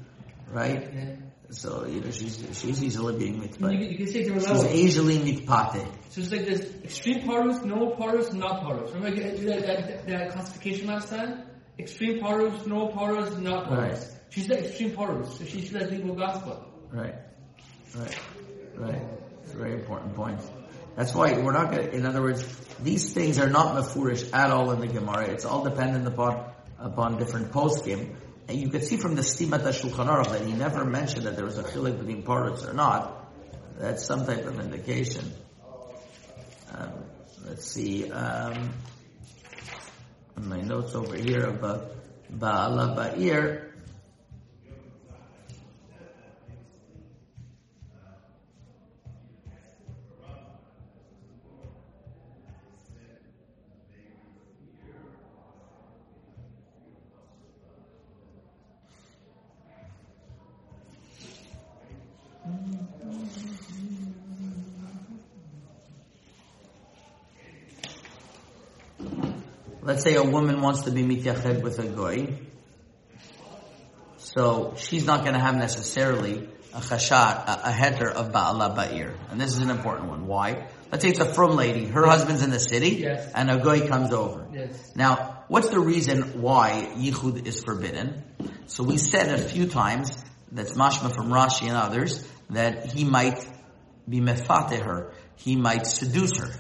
[0.53, 0.93] right?
[0.95, 1.17] Yeah.
[1.51, 3.73] So you know she's she's easily being mitpate.
[3.79, 4.73] You, you can say She's levels.
[4.73, 5.87] easily mitpate.
[6.11, 8.91] So it's like there's extreme parus, normal parus, not parus.
[8.93, 11.43] Remember that, that, that classification last time?
[11.79, 14.01] Extreme parus, normal parus, not parus.
[14.01, 14.19] Right.
[14.31, 16.65] She's the extreme parus, so she should have legal gospel.
[16.91, 17.15] Right,
[17.97, 18.19] right,
[18.77, 19.03] right.
[19.43, 20.41] It's a very important point.
[20.97, 22.45] That's why we're not going to, in other words,
[22.83, 25.29] these things are not mafurish at all in the Gemara.
[25.31, 28.15] It's all dependent upon, upon different poskim.
[28.53, 31.47] And you can see from the Stimat Shulchan Aruch that he never mentioned that there
[31.47, 33.33] was a chilik between parrots or not.
[33.79, 35.33] That's some type of indication.
[36.71, 36.93] Um,
[37.47, 38.75] let's see, um,
[40.37, 41.93] my notes over here about
[42.31, 43.72] Ba'ala Ba'ir,
[70.03, 72.37] let's say a woman wants to be mityached with a goy,
[74.19, 79.15] so she's not going to have necessarily a chashat, a, a heter of ba'ala ba'ir.
[79.31, 80.27] And this is an important one.
[80.27, 80.67] Why?
[80.91, 81.85] Let's say it's a from lady.
[81.85, 83.31] Her husband's in the city, Yes.
[83.33, 84.49] and a goy comes over.
[84.53, 84.93] Yes.
[84.97, 88.25] Now, what's the reason why yichud is forbidden?
[88.67, 93.47] So we said a few times, that's mashma from Rashi and others, that he might
[94.09, 96.51] be mefate her, he might seduce her.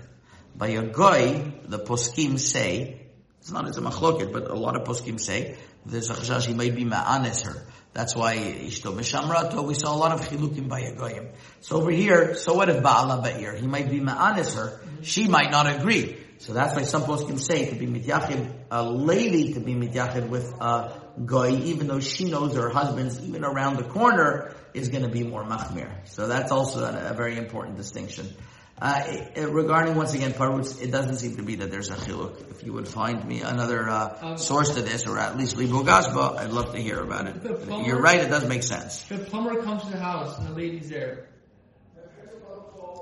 [0.54, 3.01] By a goy, the poskim say,
[3.42, 6.54] it's not as a machloket, but a lot of poskim say, there's a chashash, he
[6.54, 7.66] might be ma'anes her.
[7.92, 11.32] That's why Ishto Mishamrato, we saw a lot of chilukim by Yagoyim.
[11.60, 13.58] So over here, so what if Ba'ala Ba'ir?
[13.58, 16.18] He might be ma'anis her, she might not agree.
[16.38, 20.52] So that's why some poskim say to be mityachid, a lady to be mityachid with
[20.60, 25.10] a goy, even though she knows her husband's even around the corner, is going to
[25.10, 25.90] be more machmir.
[26.04, 28.32] So that's also a, a very important distinction.
[28.82, 32.50] Uh, regarding once again parutz, it doesn't seem to be that there's a chiluk.
[32.50, 35.84] If you would find me another uh, um, source to this, or at least legal
[35.84, 37.44] gaspa, I'd love to hear about it.
[37.44, 39.08] Plumber, You're right; it does make sense.
[39.08, 41.28] If a plumber comes to the house and the lady's there,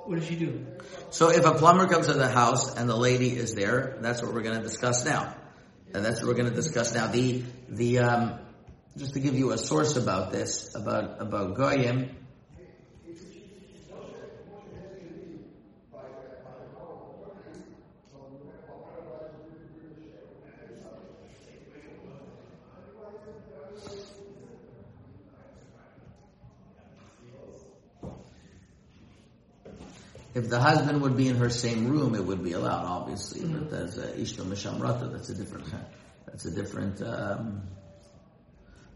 [0.04, 0.66] what does she do?
[1.08, 4.34] So if a plumber comes to the house and the lady is there, that's what
[4.34, 5.34] we're going to discuss now,
[5.94, 7.06] and that's what we're going to discuss now.
[7.06, 8.38] The the um,
[8.98, 12.16] just to give you a source about this about about goyim.
[30.34, 33.40] If the husband would be in her same room, it would be allowed, obviously.
[33.40, 33.64] Mm-hmm.
[33.64, 35.66] But as uh, ishto mishamrata, that's a different,
[36.26, 37.62] that's a different, um,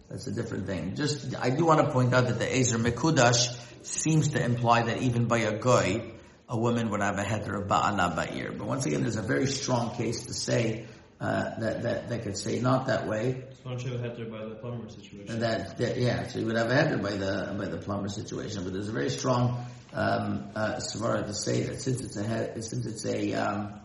[0.09, 0.95] that's a different thing.
[0.95, 5.03] Just, I do want to point out that the Ezer Mekudash seems to imply that
[5.03, 6.13] even by a goy,
[6.49, 8.57] a woman would have a heter ba'ala ba'ir.
[8.57, 10.87] But once again, there's a very strong case to say
[11.21, 13.45] uh, that, that that could say not that way.
[13.63, 15.41] So don't you have a heter by the plumber situation?
[15.41, 18.65] That, that, yeah, so you would have a heter by the by the plumber situation.
[18.65, 19.65] But there's a very strong
[19.95, 23.81] um, uh, svara to say that since it's a since it's a um,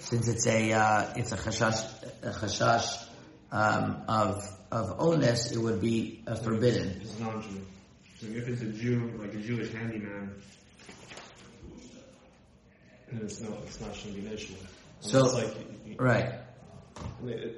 [0.00, 1.84] since it's a uh, it's a chashash
[2.22, 3.06] a chashash
[3.52, 7.00] um, of of onus, it would be uh, forbidden.
[7.00, 7.64] It's non-Jew.
[8.18, 10.34] So if it's a Jew, like a Jewish handyman,
[13.12, 14.54] then it's no, it's not shouldn't be an issue.
[15.00, 15.54] so, like,
[15.98, 16.40] right.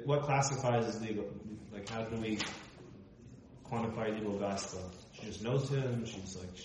[0.05, 1.25] What classifies as legal?
[1.71, 2.37] Like, how do we
[3.65, 4.91] quantify legal gospel?
[5.13, 6.05] She just knows him.
[6.05, 6.55] She's like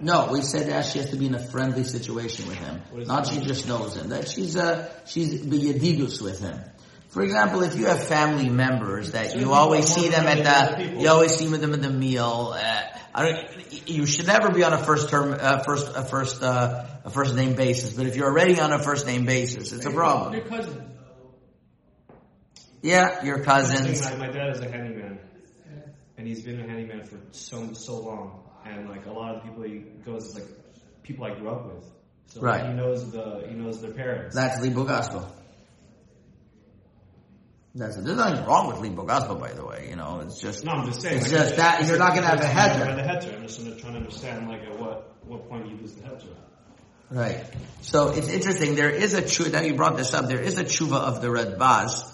[0.00, 2.82] no, we said that she has to be in a friendly situation with him.
[3.06, 4.10] Not she just knows him.
[4.10, 6.60] That she's uh, she's biyadidus with him.
[7.08, 11.08] For example, if you have family members that you always see them at the, you
[11.08, 12.54] always see them at the meal.
[12.54, 13.42] Uh,
[13.86, 17.34] you should never be on a first term, uh, first, a first, uh, a first
[17.34, 17.94] name basis.
[17.94, 20.34] But if you're already on a first name basis, it's a problem.
[20.34, 20.90] Your cousin.
[22.82, 24.02] Yeah, your cousins.
[24.02, 25.18] My, my dad is a handyman,
[26.18, 29.48] and he's been a handyman for so so long and like a lot of the
[29.48, 30.44] people he goes like
[31.02, 31.84] people I grew up with.
[32.26, 32.62] So right.
[32.62, 34.34] Like, he knows the he knows their parents.
[34.34, 35.32] That's Libo Gospel.
[37.74, 39.88] That's there's nothing wrong with Libo Gospel, by the way.
[39.90, 40.72] You know, it's just no.
[40.72, 41.18] I'm just saying.
[41.18, 43.34] It's like, just that you're not going to have a heter.
[43.36, 46.34] I'm just trying to understand like at what what point you lose the heter.
[47.10, 47.44] Right.
[47.82, 48.74] So it's interesting.
[48.74, 49.52] There is a tshuva.
[49.52, 50.26] Now you brought this up.
[50.26, 52.12] There is a tshuva of the Radbaz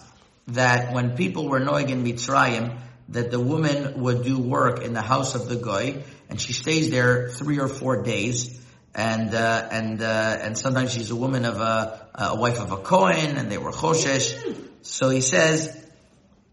[0.48, 5.00] that when people were noig in Mitzrayim, that the woman would do work in the
[5.00, 8.60] house of the goy, and she stays there three or four days,
[8.94, 12.76] and uh, and uh, and sometimes she's a woman of a, a wife of a
[12.76, 14.36] Kohen, and they were choshesh.
[14.82, 15.76] So he says,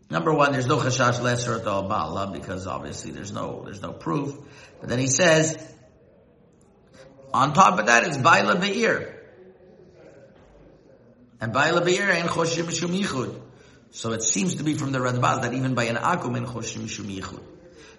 [0.09, 4.35] number one, there's no chashash leser ba'ala because obviously there's no there's no proof.
[4.79, 5.57] But then he says,
[7.33, 9.15] on top of that, it's baila be'ir.
[11.41, 13.39] And baila be'ir ain't choshim mishum yichud.
[13.91, 16.81] So it seems to be from the Radbaz that even by an akum in choshim
[16.83, 17.41] mishum yichud.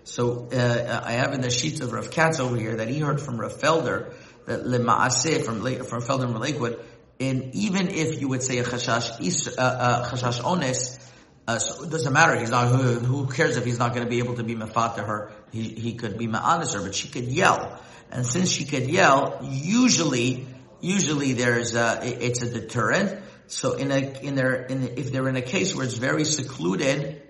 [0.04, 3.20] So uh, I have in the sheets of Rav Katz over here that he heard
[3.20, 4.12] from Rav Felder
[4.46, 6.82] that lema'aseh from from Felder from Lakewood,
[7.20, 10.98] and even if you would say a chashash is, uh, uh, ones,
[11.46, 12.38] uh, so it doesn't matter.
[12.38, 12.68] He's not.
[12.68, 15.32] Who, who cares if he's not going to be able to be mafat to her?
[15.52, 19.40] He, he could be ma'anis her, but she could yell, and since she could yell,
[19.42, 20.46] usually,
[20.80, 23.22] usually there's a, it's a deterrent.
[23.48, 27.20] So in a in their in if they're in a case where it's very secluded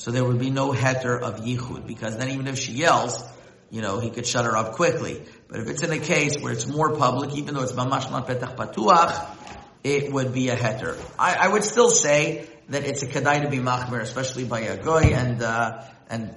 [0.00, 3.22] so there would be no heter of yichud, because then even if she yells,
[3.68, 5.22] you know, he could shut her up quickly.
[5.46, 8.26] But if it's in a case where it's more public, even though it's mamash not
[8.26, 9.36] petach patuach,
[9.84, 10.96] it would be a heter.
[11.18, 14.82] I, I, would still say that it's a kedai to be machmer, especially by a
[14.82, 16.34] goy, and, uh, and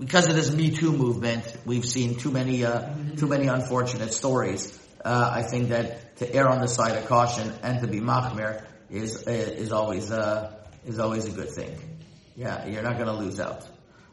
[0.00, 4.72] because of this Me Too movement, we've seen too many, uh, too many unfortunate stories.
[5.04, 8.64] Uh, I think that to err on the side of caution and to be machmer
[8.88, 10.54] is, is always, uh,
[10.86, 11.97] is always a good thing.
[12.38, 13.66] Yeah, you're not going to lose out.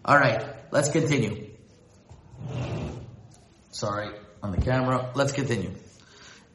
[0.03, 1.51] All right, let's continue.
[3.69, 4.09] Sorry,
[4.41, 5.11] on the camera.
[5.13, 5.75] Let's continue.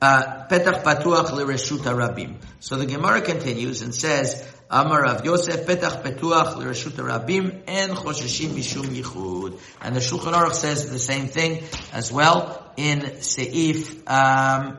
[0.02, 2.42] Uh, petach patuach l'reshut rabim.
[2.58, 8.48] So the Gemara continues and says, Amar Rav Yosef petach patuach l'reshut rabim en chosheshim
[8.48, 9.60] mishum yichud.
[9.80, 14.76] And the Shulchan Aruch says the same thing as well in Seif um,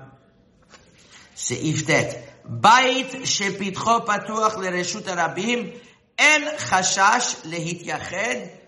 [1.38, 2.27] Seif Tet.
[2.43, 5.80] Bait shepitcho patuach l'reshut rabim.
[6.21, 8.62] אין חשש להתייחד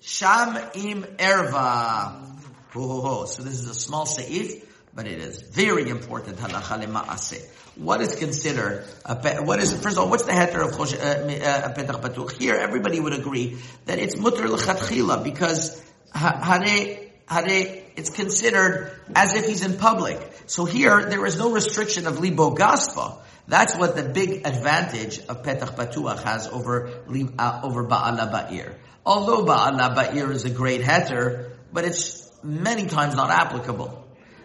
[0.00, 2.24] sham im erva.
[2.72, 4.62] So this is a small seif,
[4.94, 7.44] but it is very important halacha lema'aseh.
[7.76, 11.74] What is considered, a, what is, first of all, what's the heter of uh, uh,
[11.74, 12.32] Petach Patuach?
[12.32, 19.46] Here, everybody would agree that it's mutter l'chatchila because hare, hare, it's considered as if
[19.46, 20.20] he's in public.
[20.46, 23.18] So here, there is no restriction of libo gaspa.
[23.48, 26.90] That's what the big advantage of Petach Patuach has over,
[27.38, 28.74] uh, over Ba'ala Ba'ir.
[29.06, 34.04] Although Ba'ala Ba'ir is a great heter, but it's many times not applicable.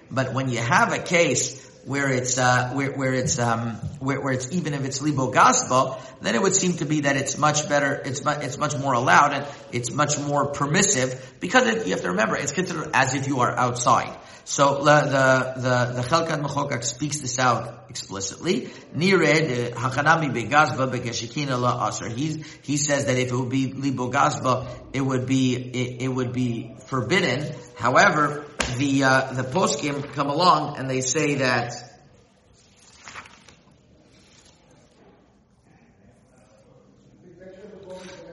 [0.10, 4.32] But when you have a case where it's uh, where, where, it's um, where, where,
[4.32, 7.68] it's even if it's libo gasba, then it would seem to be that it's much
[7.68, 8.02] better.
[8.06, 12.04] It's much it's much more allowed and it's much more permissive because it, you have
[12.04, 14.18] to remember it's considered as if you are outside.
[14.45, 18.69] So the the the Chelkat Mechokak speaks this out explicitly.
[18.93, 21.91] Nired begazba bekeshikina la.
[22.10, 26.08] He he says that if it would be libo gazba, it would be it, it
[26.10, 27.56] would be forbidden.
[27.77, 28.45] However,
[28.77, 31.73] the uh, the poskim come along and they say that.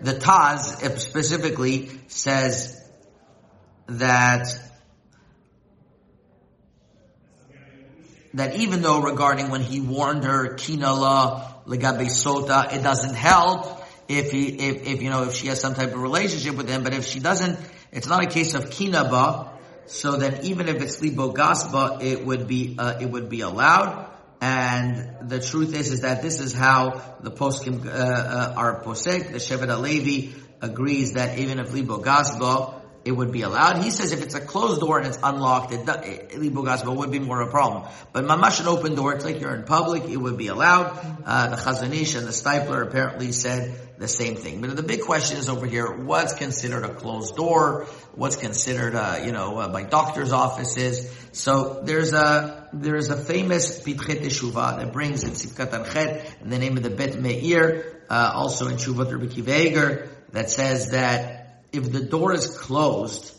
[0.02, 2.82] The Taz specifically says
[3.86, 4.69] that
[8.34, 14.32] that even though regarding when he warned her kinala legabe sota, it doesn't help if
[14.32, 16.94] he if, if you know if she has some type of relationship with him, but
[16.94, 17.58] if she doesn't,
[17.92, 19.48] it's not a case of kinaba.
[19.86, 24.08] So then, even if it's libo gasba, it would be uh, it would be allowed.
[24.40, 29.32] And the truth is, is that this is how the poskim uh, uh, are posek.
[29.32, 33.82] The Shevet HaLevi agrees that even if libo gasba, it would be allowed.
[33.82, 37.48] He says if it's a closed door and it's unlocked, it, would be more of
[37.48, 37.90] a problem.
[38.12, 40.98] But mamash an open door, it's like you're in public, it would be allowed.
[41.24, 44.60] Uh, the Chazon Ish and the Steipler apparently said the same thing.
[44.60, 47.86] But the big question is over here, what's considered a closed door?
[48.14, 51.14] What's considered, uh, you know, uh, by doctor's offices?
[51.32, 56.58] So there's a, there's a famous Pitchei Teshuvah that brings in Sifkat Anchet in the
[56.58, 61.39] name of the Bet Meir, uh, also in Shuvot Rabbi Akiva that says that
[61.72, 63.34] if the door is closed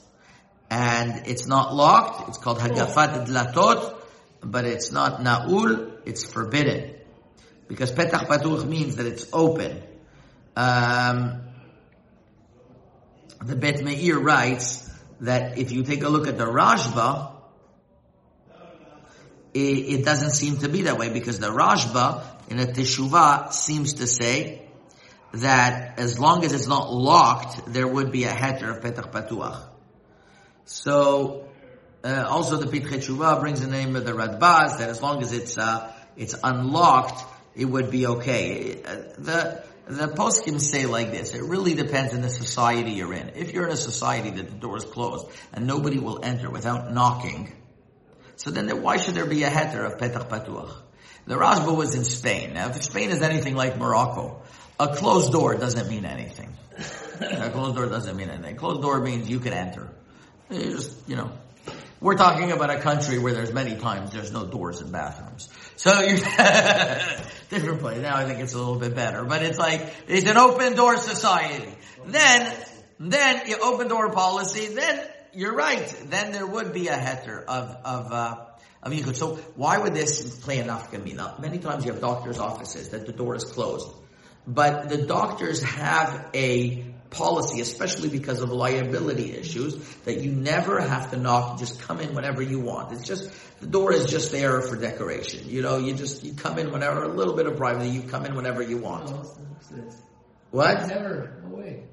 [0.69, 3.95] and it's not locked, it's called hagafat dlatot,
[4.41, 6.95] but it's not naul, it's forbidden.
[7.67, 9.81] Because petach patuach means that it's open.
[10.55, 11.41] Um,
[13.43, 14.89] the Bet Meir writes
[15.21, 17.33] that if you take a look at the Rashba,
[19.53, 23.95] it, it, doesn't seem to be that way because the Rashba in a Teshuvah seems
[23.95, 24.61] to say
[25.33, 29.67] that as long as it's not locked, there would be a heter of petach patuach.
[30.65, 31.47] So,
[32.03, 35.33] uh, also the Pitchei Teshuvah brings the name of the Radbaz that as long as
[35.33, 37.23] it's uh, it's unlocked,
[37.55, 38.81] it would be okay.
[38.83, 43.29] Uh, the the poskim say like this: it really depends on the society you're in.
[43.35, 46.91] If you're in a society that the door is closed and nobody will enter without
[46.91, 47.53] knocking,
[48.35, 50.73] so then there, why should there be a heter of petach patuach?
[51.27, 52.53] The Rashba was in Spain.
[52.53, 54.40] Now, if Spain is anything like Morocco,
[54.81, 56.51] a closed door doesn't mean anything.
[57.19, 58.55] a closed door doesn't mean anything.
[58.55, 59.87] A Closed door means you can enter.
[60.49, 61.31] You just, you know,
[61.99, 65.49] we're talking about a country where there's many times there's no doors in bathrooms.
[65.75, 66.15] So you
[67.49, 68.01] different place.
[68.01, 70.97] Now I think it's a little bit better, but it's like it's an open door
[70.97, 71.75] society.
[72.07, 72.57] Then,
[72.99, 74.73] then you open door policy.
[74.73, 75.87] Then you're right.
[76.05, 78.11] Then there would be a heter of of.
[78.11, 78.45] Uh,
[78.83, 79.15] of yichud.
[79.15, 81.39] So why would this play a nafkamina?
[81.39, 83.87] Many times you have doctors' offices that the door is closed.
[84.47, 89.75] But the doctors have a policy, especially because of liability issues,
[90.05, 92.93] that you never have to knock, just come in whenever you want.
[92.93, 95.47] It's just, the door is just there for decoration.
[95.47, 98.25] You know, you just, you come in whenever, a little bit of privacy, you come
[98.25, 99.09] in whenever you want.
[99.09, 99.35] Oh,
[100.51, 100.87] what?
[100.87, 101.83] Never, no way.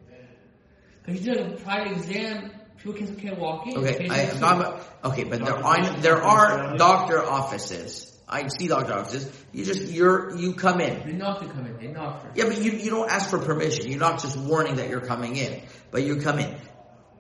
[1.05, 3.77] Because you do a private exam, people can, can't walk in.
[3.77, 9.33] Okay, I, okay, but there are, there are doctor offices I see doctor offices.
[9.53, 11.07] You just you're you come in.
[11.07, 11.79] They knock to come in.
[11.79, 12.37] They knock first.
[12.37, 13.91] Yeah, but you you don't ask for permission.
[13.91, 16.55] You're not just warning that you're coming in, but you come in.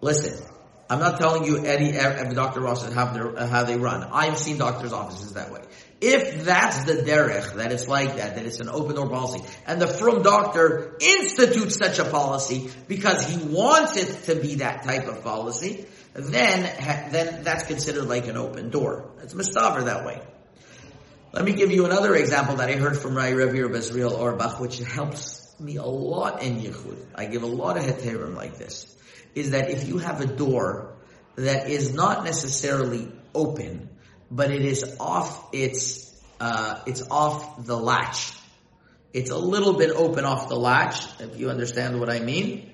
[0.00, 0.46] Listen,
[0.90, 4.04] I'm not telling you any every doctor office have their how they run.
[4.12, 5.62] I've seen doctors' offices that way.
[6.00, 9.80] If that's the derech, that it's like that, that it's an open door policy, and
[9.80, 15.08] the from doctor institutes such a policy because he wants it to be that type
[15.08, 16.62] of policy, then
[17.10, 19.10] then that's considered like an open door.
[19.22, 20.22] It's mistaver that way.
[21.38, 24.80] Let me give you another example that I heard from Rai Revir Bezriel Auerbach, which
[24.80, 26.96] helps me a lot in Yichud.
[27.14, 28.92] I give a lot of heterim like this.
[29.36, 30.96] Is that if you have a door
[31.36, 33.88] that is not necessarily open,
[34.28, 38.32] but it is off its, uh, it's off the latch.
[39.12, 42.72] It's a little bit open off the latch, if you understand what I mean.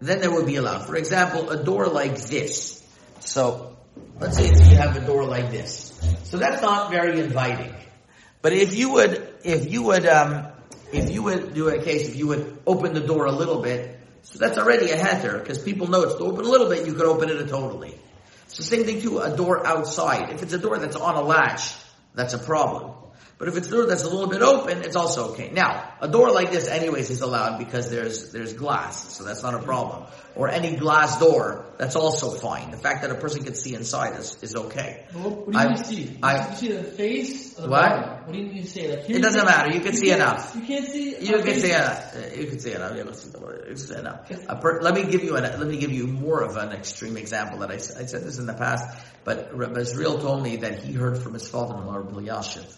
[0.00, 0.86] Then there would be allowed.
[0.86, 2.82] For example, a door like this.
[3.18, 3.76] So,
[4.18, 5.89] let's say you have a door like this.
[6.24, 7.74] So that's not very inviting.
[8.42, 10.46] But if you would, if you would, um,
[10.92, 13.98] if you would do a case, if you would open the door a little bit,
[14.22, 16.94] so that's already a heter, because people know it's to open a little bit, you
[16.94, 17.94] could open it totally.
[18.48, 20.30] So same thing too, a door outside.
[20.30, 21.74] If it's a door that's on a latch,
[22.14, 22.94] that's a problem.
[23.40, 25.48] But if it's a door that's a little bit open, it's also okay.
[25.50, 29.54] Now, a door like this anyways is allowed because there's, there's glass, so that's not
[29.54, 30.04] a problem.
[30.36, 32.70] Or any glass door, that's also fine.
[32.70, 35.06] The fact that a person can see inside is, is okay.
[35.14, 36.18] Well, what do you I, see?
[36.22, 37.80] I, you see the face the what?
[37.80, 38.26] Bottom?
[38.26, 38.94] What do you mean to say?
[38.94, 40.54] Like, it doesn't matter, you can you see enough.
[40.54, 42.14] You can't see You can see enough.
[42.36, 42.94] You can see enough.
[42.94, 44.60] You can see enough.
[44.60, 47.60] Per, let me give you an, let me give you more of an extreme example
[47.60, 48.84] that I, I said this in the past,
[49.24, 52.70] but Rabbi Israel told me that he heard from his father-in-law, Rabbi Yashiv,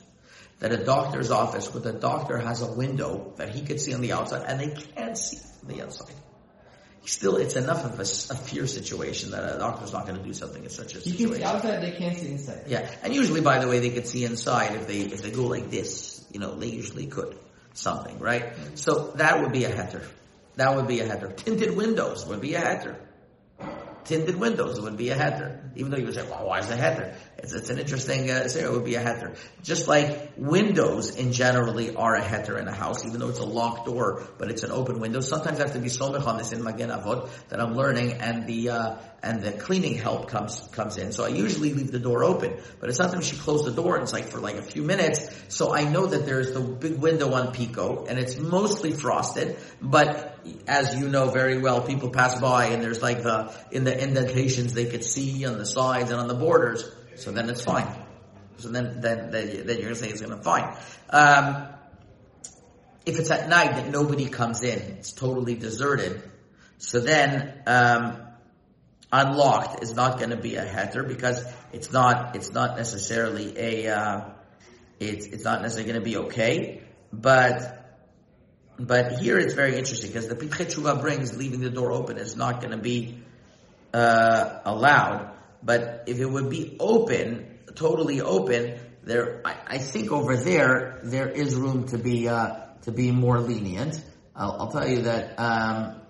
[0.62, 4.00] that a doctor's office where the doctor has a window that he could see on
[4.00, 6.14] the outside and they can't see on the outside.
[7.04, 10.32] Still, it's enough of a, a fear situation that a doctor's not going to do
[10.32, 11.18] something in such a situation.
[11.18, 12.62] You can see outside, they can't see inside.
[12.68, 15.48] Yeah, and usually, by the way, they could see inside if they if they go
[15.48, 16.24] like this.
[16.30, 17.36] You know, they usually could
[17.74, 18.54] something, right?
[18.76, 20.06] So that would be a heter.
[20.54, 21.36] That would be a heter.
[21.36, 22.96] Tinted windows would be a heter
[24.04, 25.70] tinted windows would be a heter.
[25.76, 27.14] Even though you would say, well, why is it a heter?
[27.38, 29.36] It's, it's, an interesting, uh, say it would be a heter.
[29.62, 33.44] Just like windows in generally are a heter in a house, even though it's a
[33.44, 35.20] locked door, but it's an open window.
[35.20, 38.46] Sometimes I have to be somech on this in Magen Avot that I'm learning and
[38.46, 41.10] the, uh, and the cleaning help comes, comes in.
[41.12, 44.04] So I usually leave the door open, but it's sometimes she closed the door and
[44.04, 45.28] it's like for like a few minutes.
[45.48, 50.38] So I know that there's the big window on Pico and it's mostly frosted, but
[50.68, 54.74] as you know very well, people pass by and there's like the, in the indentations
[54.74, 56.88] they could see on the sides and on the borders.
[57.16, 57.88] So then it's fine.
[58.58, 60.76] So then, then, then, you're going to say it's going to be fine.
[61.10, 61.68] Um,
[63.04, 66.22] if it's at night that nobody comes in, it's totally deserted.
[66.78, 68.18] So then, um,
[69.12, 73.88] unlocked is not going to be a heter because it's not, it's not necessarily a,
[73.88, 74.30] uh,
[75.00, 76.82] it's, it's not necessarily going to be okay.
[77.12, 77.82] But
[78.78, 82.60] but here it's very interesting because the Pitchei brings leaving the door open is not
[82.60, 83.18] going to be
[83.92, 85.30] uh, allowed.
[85.62, 91.28] But if it would be open, totally open, there, I, I think over there there
[91.28, 94.02] is room to be uh, to be more lenient.
[94.34, 95.38] I'll, I'll tell you that.
[95.38, 96.00] Um,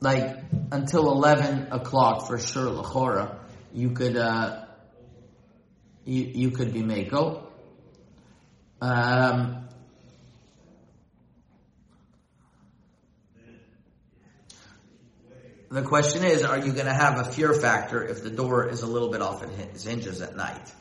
[0.00, 0.38] like
[0.70, 3.38] until eleven o'clock for sure, lachora,
[3.72, 4.16] you could.
[4.16, 4.64] Uh,
[6.08, 7.46] you, you could be Mako.
[8.80, 9.67] Um,
[15.70, 18.82] the question is, are you going to have a fear factor if the door is
[18.82, 20.72] a little bit off its hinges at night?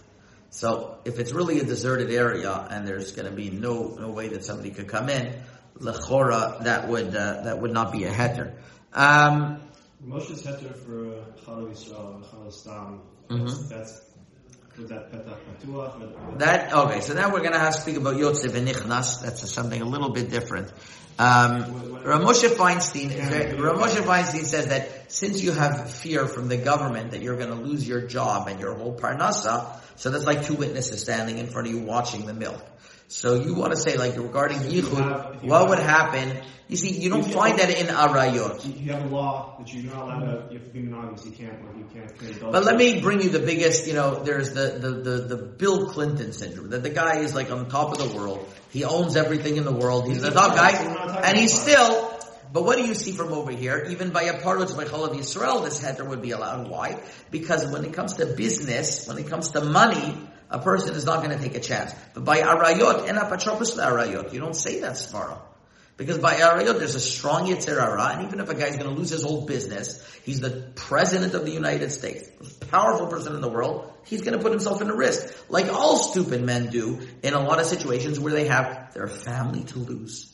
[0.50, 4.30] So if it's really a deserted area and there's going to be no no way
[4.30, 5.42] that somebody could come in,
[5.80, 8.54] lechora that would uh, that would not be a heter.
[8.94, 9.62] Um,
[10.02, 13.02] Moshe's heter for Chalav Yisrael, Chalav Stam.
[13.30, 13.68] Mm-hmm.
[13.70, 14.02] That's
[16.38, 19.22] that okay, so now we're going to have to speak about Yotze v'nichnas.
[19.22, 20.72] That's something a little bit different.
[21.20, 21.64] Um,
[22.04, 27.38] Ramoshe Feinstein, Ramoshe Feinstein says that since you have fear from the government that you're
[27.38, 31.40] going to lose your job and your whole parnasa, so that's like two witnesses standing
[31.40, 32.64] in front of you watching the milk.
[33.10, 36.42] So you want to say like regarding yichud, what would happen?
[36.68, 38.82] You see, you don't find that in arayot.
[38.82, 40.54] You have a law that you're not allowed to.
[40.54, 41.26] You have to be monogamous.
[41.26, 41.58] You can't.
[41.78, 42.52] You can't.
[42.52, 43.88] But let me bring you the biggest.
[43.88, 46.72] You know, there's the the the, the Bill Clinton syndrome.
[46.72, 48.46] That the guy is like on top of the world.
[48.72, 50.10] He owns everything in the world.
[50.10, 50.72] He's the top guy,
[51.24, 52.14] and he's still.
[52.52, 53.88] But what do you see from over here?
[53.90, 56.70] Even by a part of Chalav Yisrael, this heter would be allowed.
[56.70, 57.02] Why?
[57.30, 60.18] Because when it comes to business, when it comes to money,
[60.50, 61.94] a person is not going to take a chance.
[62.14, 65.40] But by arayot, en apatropos arayot, you don't say that svara.
[65.98, 67.80] Because by arayot, there's a strong yetzer
[68.16, 71.44] and even if a guy's going to lose his whole business, he's the president of
[71.44, 72.30] the United States,
[72.70, 75.98] powerful person in the world, he's going to put himself in a risk, like all
[75.98, 80.32] stupid men do in a lot of situations where they have their family to lose.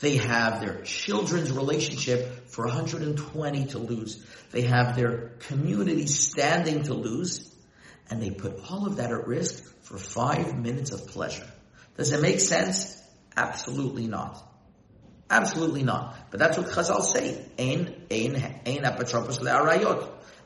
[0.00, 4.24] They have their children's relationship for 120 to lose.
[4.50, 7.53] They have their community standing to lose
[8.14, 11.48] and they put all of that at risk for five minutes of pleasure.
[11.96, 12.96] Does it make sense?
[13.36, 14.40] Absolutely not.
[15.28, 16.30] Absolutely not.
[16.30, 17.44] But that's what Chazal say.
[17.58, 18.36] Ein, ein,
[18.66, 18.84] ein.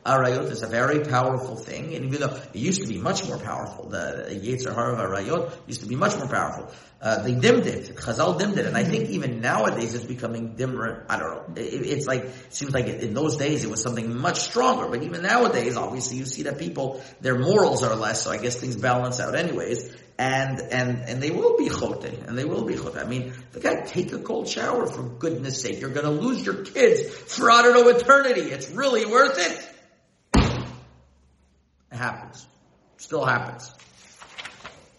[0.05, 3.37] Arayot is a very powerful thing, and even though it used to be much more
[3.37, 6.71] powerful, the Yetzer Hara of Arayot used to be much more powerful.
[7.01, 7.95] Uh, they dimmed it.
[7.95, 11.05] Chazal dimmed it, and I think even nowadays it's becoming dimmer.
[11.09, 11.61] I don't know.
[11.61, 15.21] It, it's like seems like in those days it was something much stronger, but even
[15.21, 19.19] nowadays, obviously, you see that people their morals are less, so I guess things balance
[19.19, 19.95] out anyways.
[20.17, 22.97] And and and they will be chote, and they will be chote.
[22.97, 25.79] I mean, the guy take a cold shower for goodness sake.
[25.79, 28.51] You're going to lose your kids for I don't know eternity.
[28.51, 29.75] It's really worth it.
[31.91, 32.47] It happens.
[32.97, 33.71] Still happens.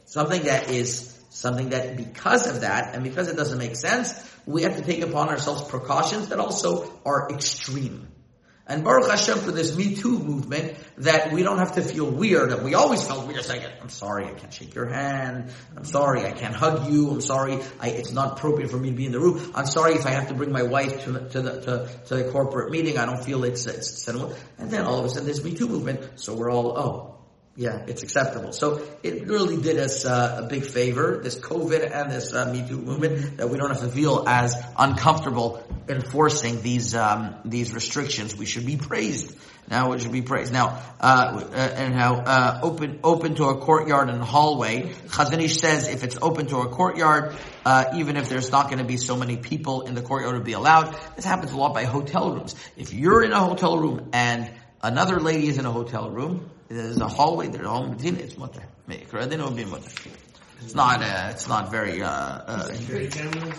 [0.07, 4.13] Something that is something that because of that and because it doesn't make sense,
[4.47, 8.09] we have to take upon ourselves precautions that also are extreme.
[8.71, 12.51] And Baruch Hashem for this Me Too movement that we don't have to feel weird.
[12.51, 13.45] That we always felt weird.
[13.45, 15.51] Saying, I'm sorry, I can't shake your hand.
[15.77, 17.11] I'm sorry, I can't hug you.
[17.11, 19.53] I'm sorry, I, it's not appropriate for me to be in the room.
[19.57, 22.31] I'm sorry if I have to bring my wife to, to the to, to the
[22.31, 22.97] corporate meeting.
[22.97, 26.21] I don't feel it's, it's And then all of a sudden, there's Me Too movement.
[26.21, 27.20] So we're all, oh,
[27.61, 28.53] yeah, it's acceptable.
[28.53, 32.67] So it really did us uh, a big favor, this COVID and this uh, Me
[32.67, 38.35] Too movement, that we don't have to feel as uncomfortable enforcing these um, these restrictions.
[38.35, 39.37] We should be praised.
[39.69, 40.55] Now it should be praised.
[40.55, 44.95] Now, uh, uh and now uh, open open to a courtyard and hallway.
[45.09, 47.35] Chazon Ish says if it's open to a courtyard,
[47.67, 50.43] uh, even if there's not going to be so many people in the courtyard to
[50.43, 50.97] be allowed.
[51.15, 52.55] This happens a lot by hotel rooms.
[52.79, 54.51] If you're in a hotel room and
[54.83, 58.39] another lady is in a hotel room there's a hallway, there's a home medina, it's
[58.39, 58.63] mutter.
[58.87, 59.91] Would be mutter.
[60.63, 63.59] It's not, uh, it's not very, uh, uh, security cameras.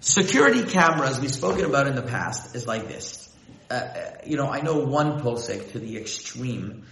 [0.00, 3.34] Security cameras, we've spoken about in the past, is like this.
[3.70, 6.84] Uh, uh you know, I know one posik to the extreme,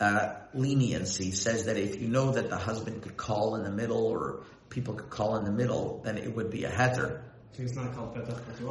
[0.00, 4.06] uh, leniency says that if you know that the husband could call in the middle
[4.06, 7.22] or people could call in the middle, then it would be a heter.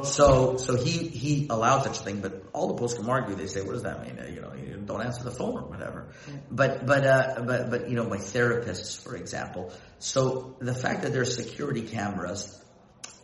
[0.04, 3.62] So, so he, he allowed such a thing, but all the poskim argue, they say,
[3.62, 4.18] what does that mean?
[4.18, 6.08] Uh, you know, you don't answer the phone or whatever.
[6.50, 9.72] But, but, uh, but, but, you know, my therapists, for example.
[9.98, 12.62] So the fact that there's security cameras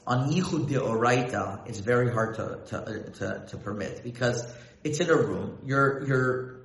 [0.05, 4.45] on Yichud Deoraita is very hard to, to, to, to permit because
[4.83, 5.59] it's in a room.
[5.65, 6.57] You're, you're,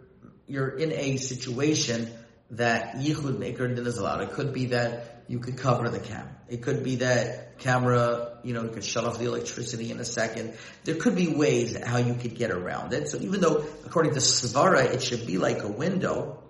[0.48, 2.12] you're in a situation
[2.52, 4.22] that Yichud Maker din is allowed.
[4.22, 6.30] It could be that you could cover the cam.
[6.48, 10.06] It could be that camera, you know, you could shut off the electricity in a
[10.06, 10.54] second.
[10.86, 13.10] There could be ways how you could get around it.
[13.10, 16.44] So even though, according to Svara, it should be like a window,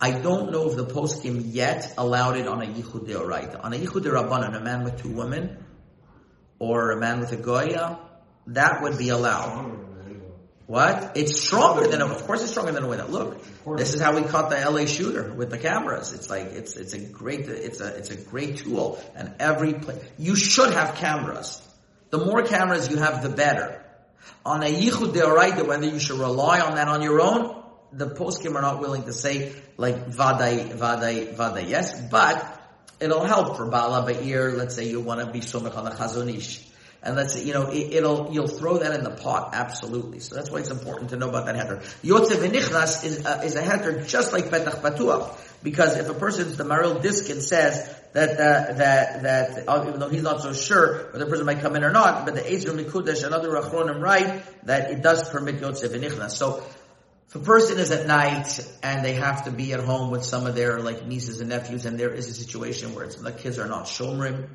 [0.00, 3.64] I don't know if the poskim yet allowed it on a yichud deoraita.
[3.64, 5.64] On a yichud rabbanan, a man with two women,
[6.58, 7.98] or a man with a goya,
[8.48, 9.91] that would be allowed.
[10.66, 11.12] What?
[11.16, 13.08] It's stronger than a, of course it's stronger than a window.
[13.08, 13.42] Look,
[13.76, 16.12] this is how we caught the LA shooter with the cameras.
[16.12, 20.02] It's like it's it's a great it's a it's a great tool, and every place
[20.18, 21.60] you should have cameras.
[22.10, 23.84] The more cameras you have, the better.
[24.44, 28.54] On a yichud deoraita, whether you should rely on that on your own, the poskim
[28.54, 32.60] are not willing to say like vaday vaday vaday yes, but
[33.00, 34.56] it'll help for bala ba'ir.
[34.56, 36.71] Let's say you want to be somech on the Chazon Ish
[37.02, 40.20] and let's you know it, will you'll throw that in the pot absolutely.
[40.20, 41.80] So that's why it's important to know about that heter.
[42.02, 46.56] Yotze v'nichnas is uh, is a heter just like petach patuach because if a person's
[46.56, 51.10] the Maharil Diskin says that uh, that that uh, even though he's not so sure
[51.12, 54.00] whether the person might come in or not, but the Ezer Mikodesh and other Achronim
[54.00, 56.30] write that it does permit Yotze v'nichnas.
[56.30, 56.62] So.
[57.28, 60.46] If a person is at night and they have to be at home with some
[60.46, 63.58] of their like nieces and nephews, and there is a situation where it's the kids
[63.58, 64.50] are not shomrim,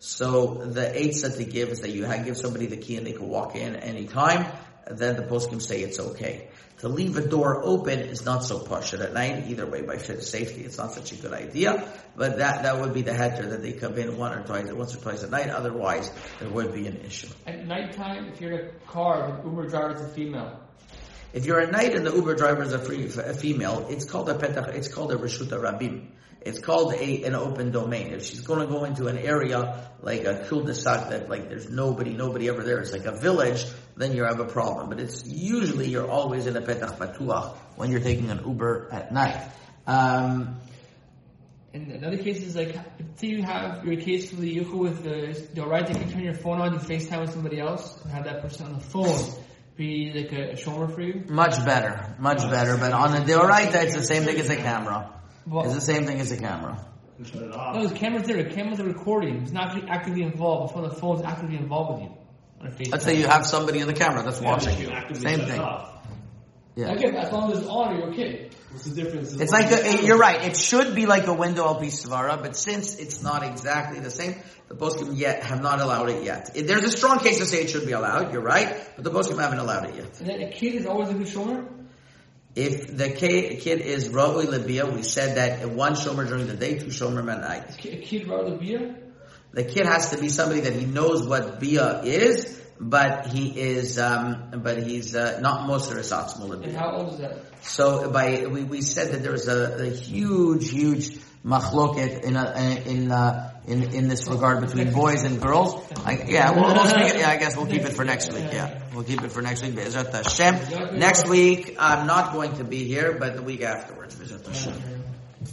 [0.00, 3.12] so the eight that they give is that you give somebody the key and they
[3.12, 4.50] can walk in anytime.
[4.90, 6.48] Then the poskim say it's okay.
[6.78, 9.44] To leave a door open is not so posh at night.
[9.48, 11.86] Either way, by safety, it's not such a good idea.
[12.16, 14.96] But that that would be the heter that they come in one or twice, once
[14.96, 15.50] or twice at night.
[15.50, 17.28] Otherwise, there would be an issue.
[17.46, 20.58] At nighttime, if you're in a car, the Uber driver is a female.
[21.34, 24.30] If you're at night and the Uber driver is a, free, a female, it's called
[24.30, 24.74] a petach.
[24.74, 26.06] It's called a reshuta rabim.
[26.42, 28.14] It's called a, an open domain.
[28.14, 32.14] If she's going to go into an area like a cul-de-sac that like there's nobody,
[32.14, 33.66] nobody ever there, it's like a village,
[33.96, 34.88] then you have a problem.
[34.88, 39.12] But it's usually you're always in a petach patuach when you're taking an Uber at
[39.12, 39.50] night.
[39.86, 40.60] Um,
[41.72, 42.74] in another cases, like,
[43.16, 46.34] say you have your case for the yichud with the, the right to turn your
[46.34, 49.30] phone on and FaceTime with somebody else, and have that person on the phone
[49.76, 51.24] be like a, a shoulder for you?
[51.28, 52.76] Much better, much better.
[52.76, 55.19] But on the deoraita, it's the same thing as a camera.
[55.46, 56.86] Well, it's the same thing as a camera.
[57.34, 58.42] No, the camera's there.
[58.42, 59.42] The camera's recording.
[59.42, 60.72] It's not actively involved.
[60.72, 62.90] Before the phone's actively involved with you.
[62.90, 64.88] Let's say you have somebody in the camera that's yeah, watching you.
[65.14, 65.60] Same thing.
[65.60, 66.00] Yeah,
[66.76, 66.92] Yeah.
[66.92, 68.50] Again, as long as it's on, you're okay.
[68.70, 69.34] What's the difference?
[69.34, 70.44] It's like a, you're right.
[70.44, 74.36] It should be like a window al svara, but since it's not exactly the same,
[74.68, 76.52] the poskim yet have not allowed it yet.
[76.54, 78.32] There's a strong case to say it should be allowed.
[78.32, 80.20] You're right, but the poskim haven't allowed it yet.
[80.20, 81.66] And then a kid is always a good shomer.
[82.54, 86.86] If the kid is ra'ui lebia, we said that one shomer during the day, two
[86.86, 87.70] shomer at night.
[87.70, 88.96] A kid ra'ui lebia.
[89.52, 93.98] The kid has to be somebody that he knows what bia is, but he is,
[93.98, 96.62] um, but he's uh, not Moser Asatzmul.
[96.64, 97.36] And how old is that?
[97.62, 103.10] So by we, we said that there's a, a huge, huge machloket in a, in
[103.10, 105.80] uh, in in this regard between boys and girls.
[106.04, 108.48] I, yeah, we'll, we'll speak, yeah, I guess we'll keep it for next week.
[108.52, 109.74] Yeah, we'll keep it for next week.
[109.74, 110.98] Be'ezrat Hashem.
[110.98, 114.14] Next week I'm not going to be here, but the week afterwards.
[114.16, 114.74] Be'ezrat Hashem.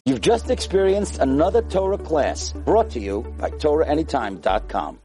[0.05, 4.95] You've just experienced another Torah class brought to you by TorahAnytime.com.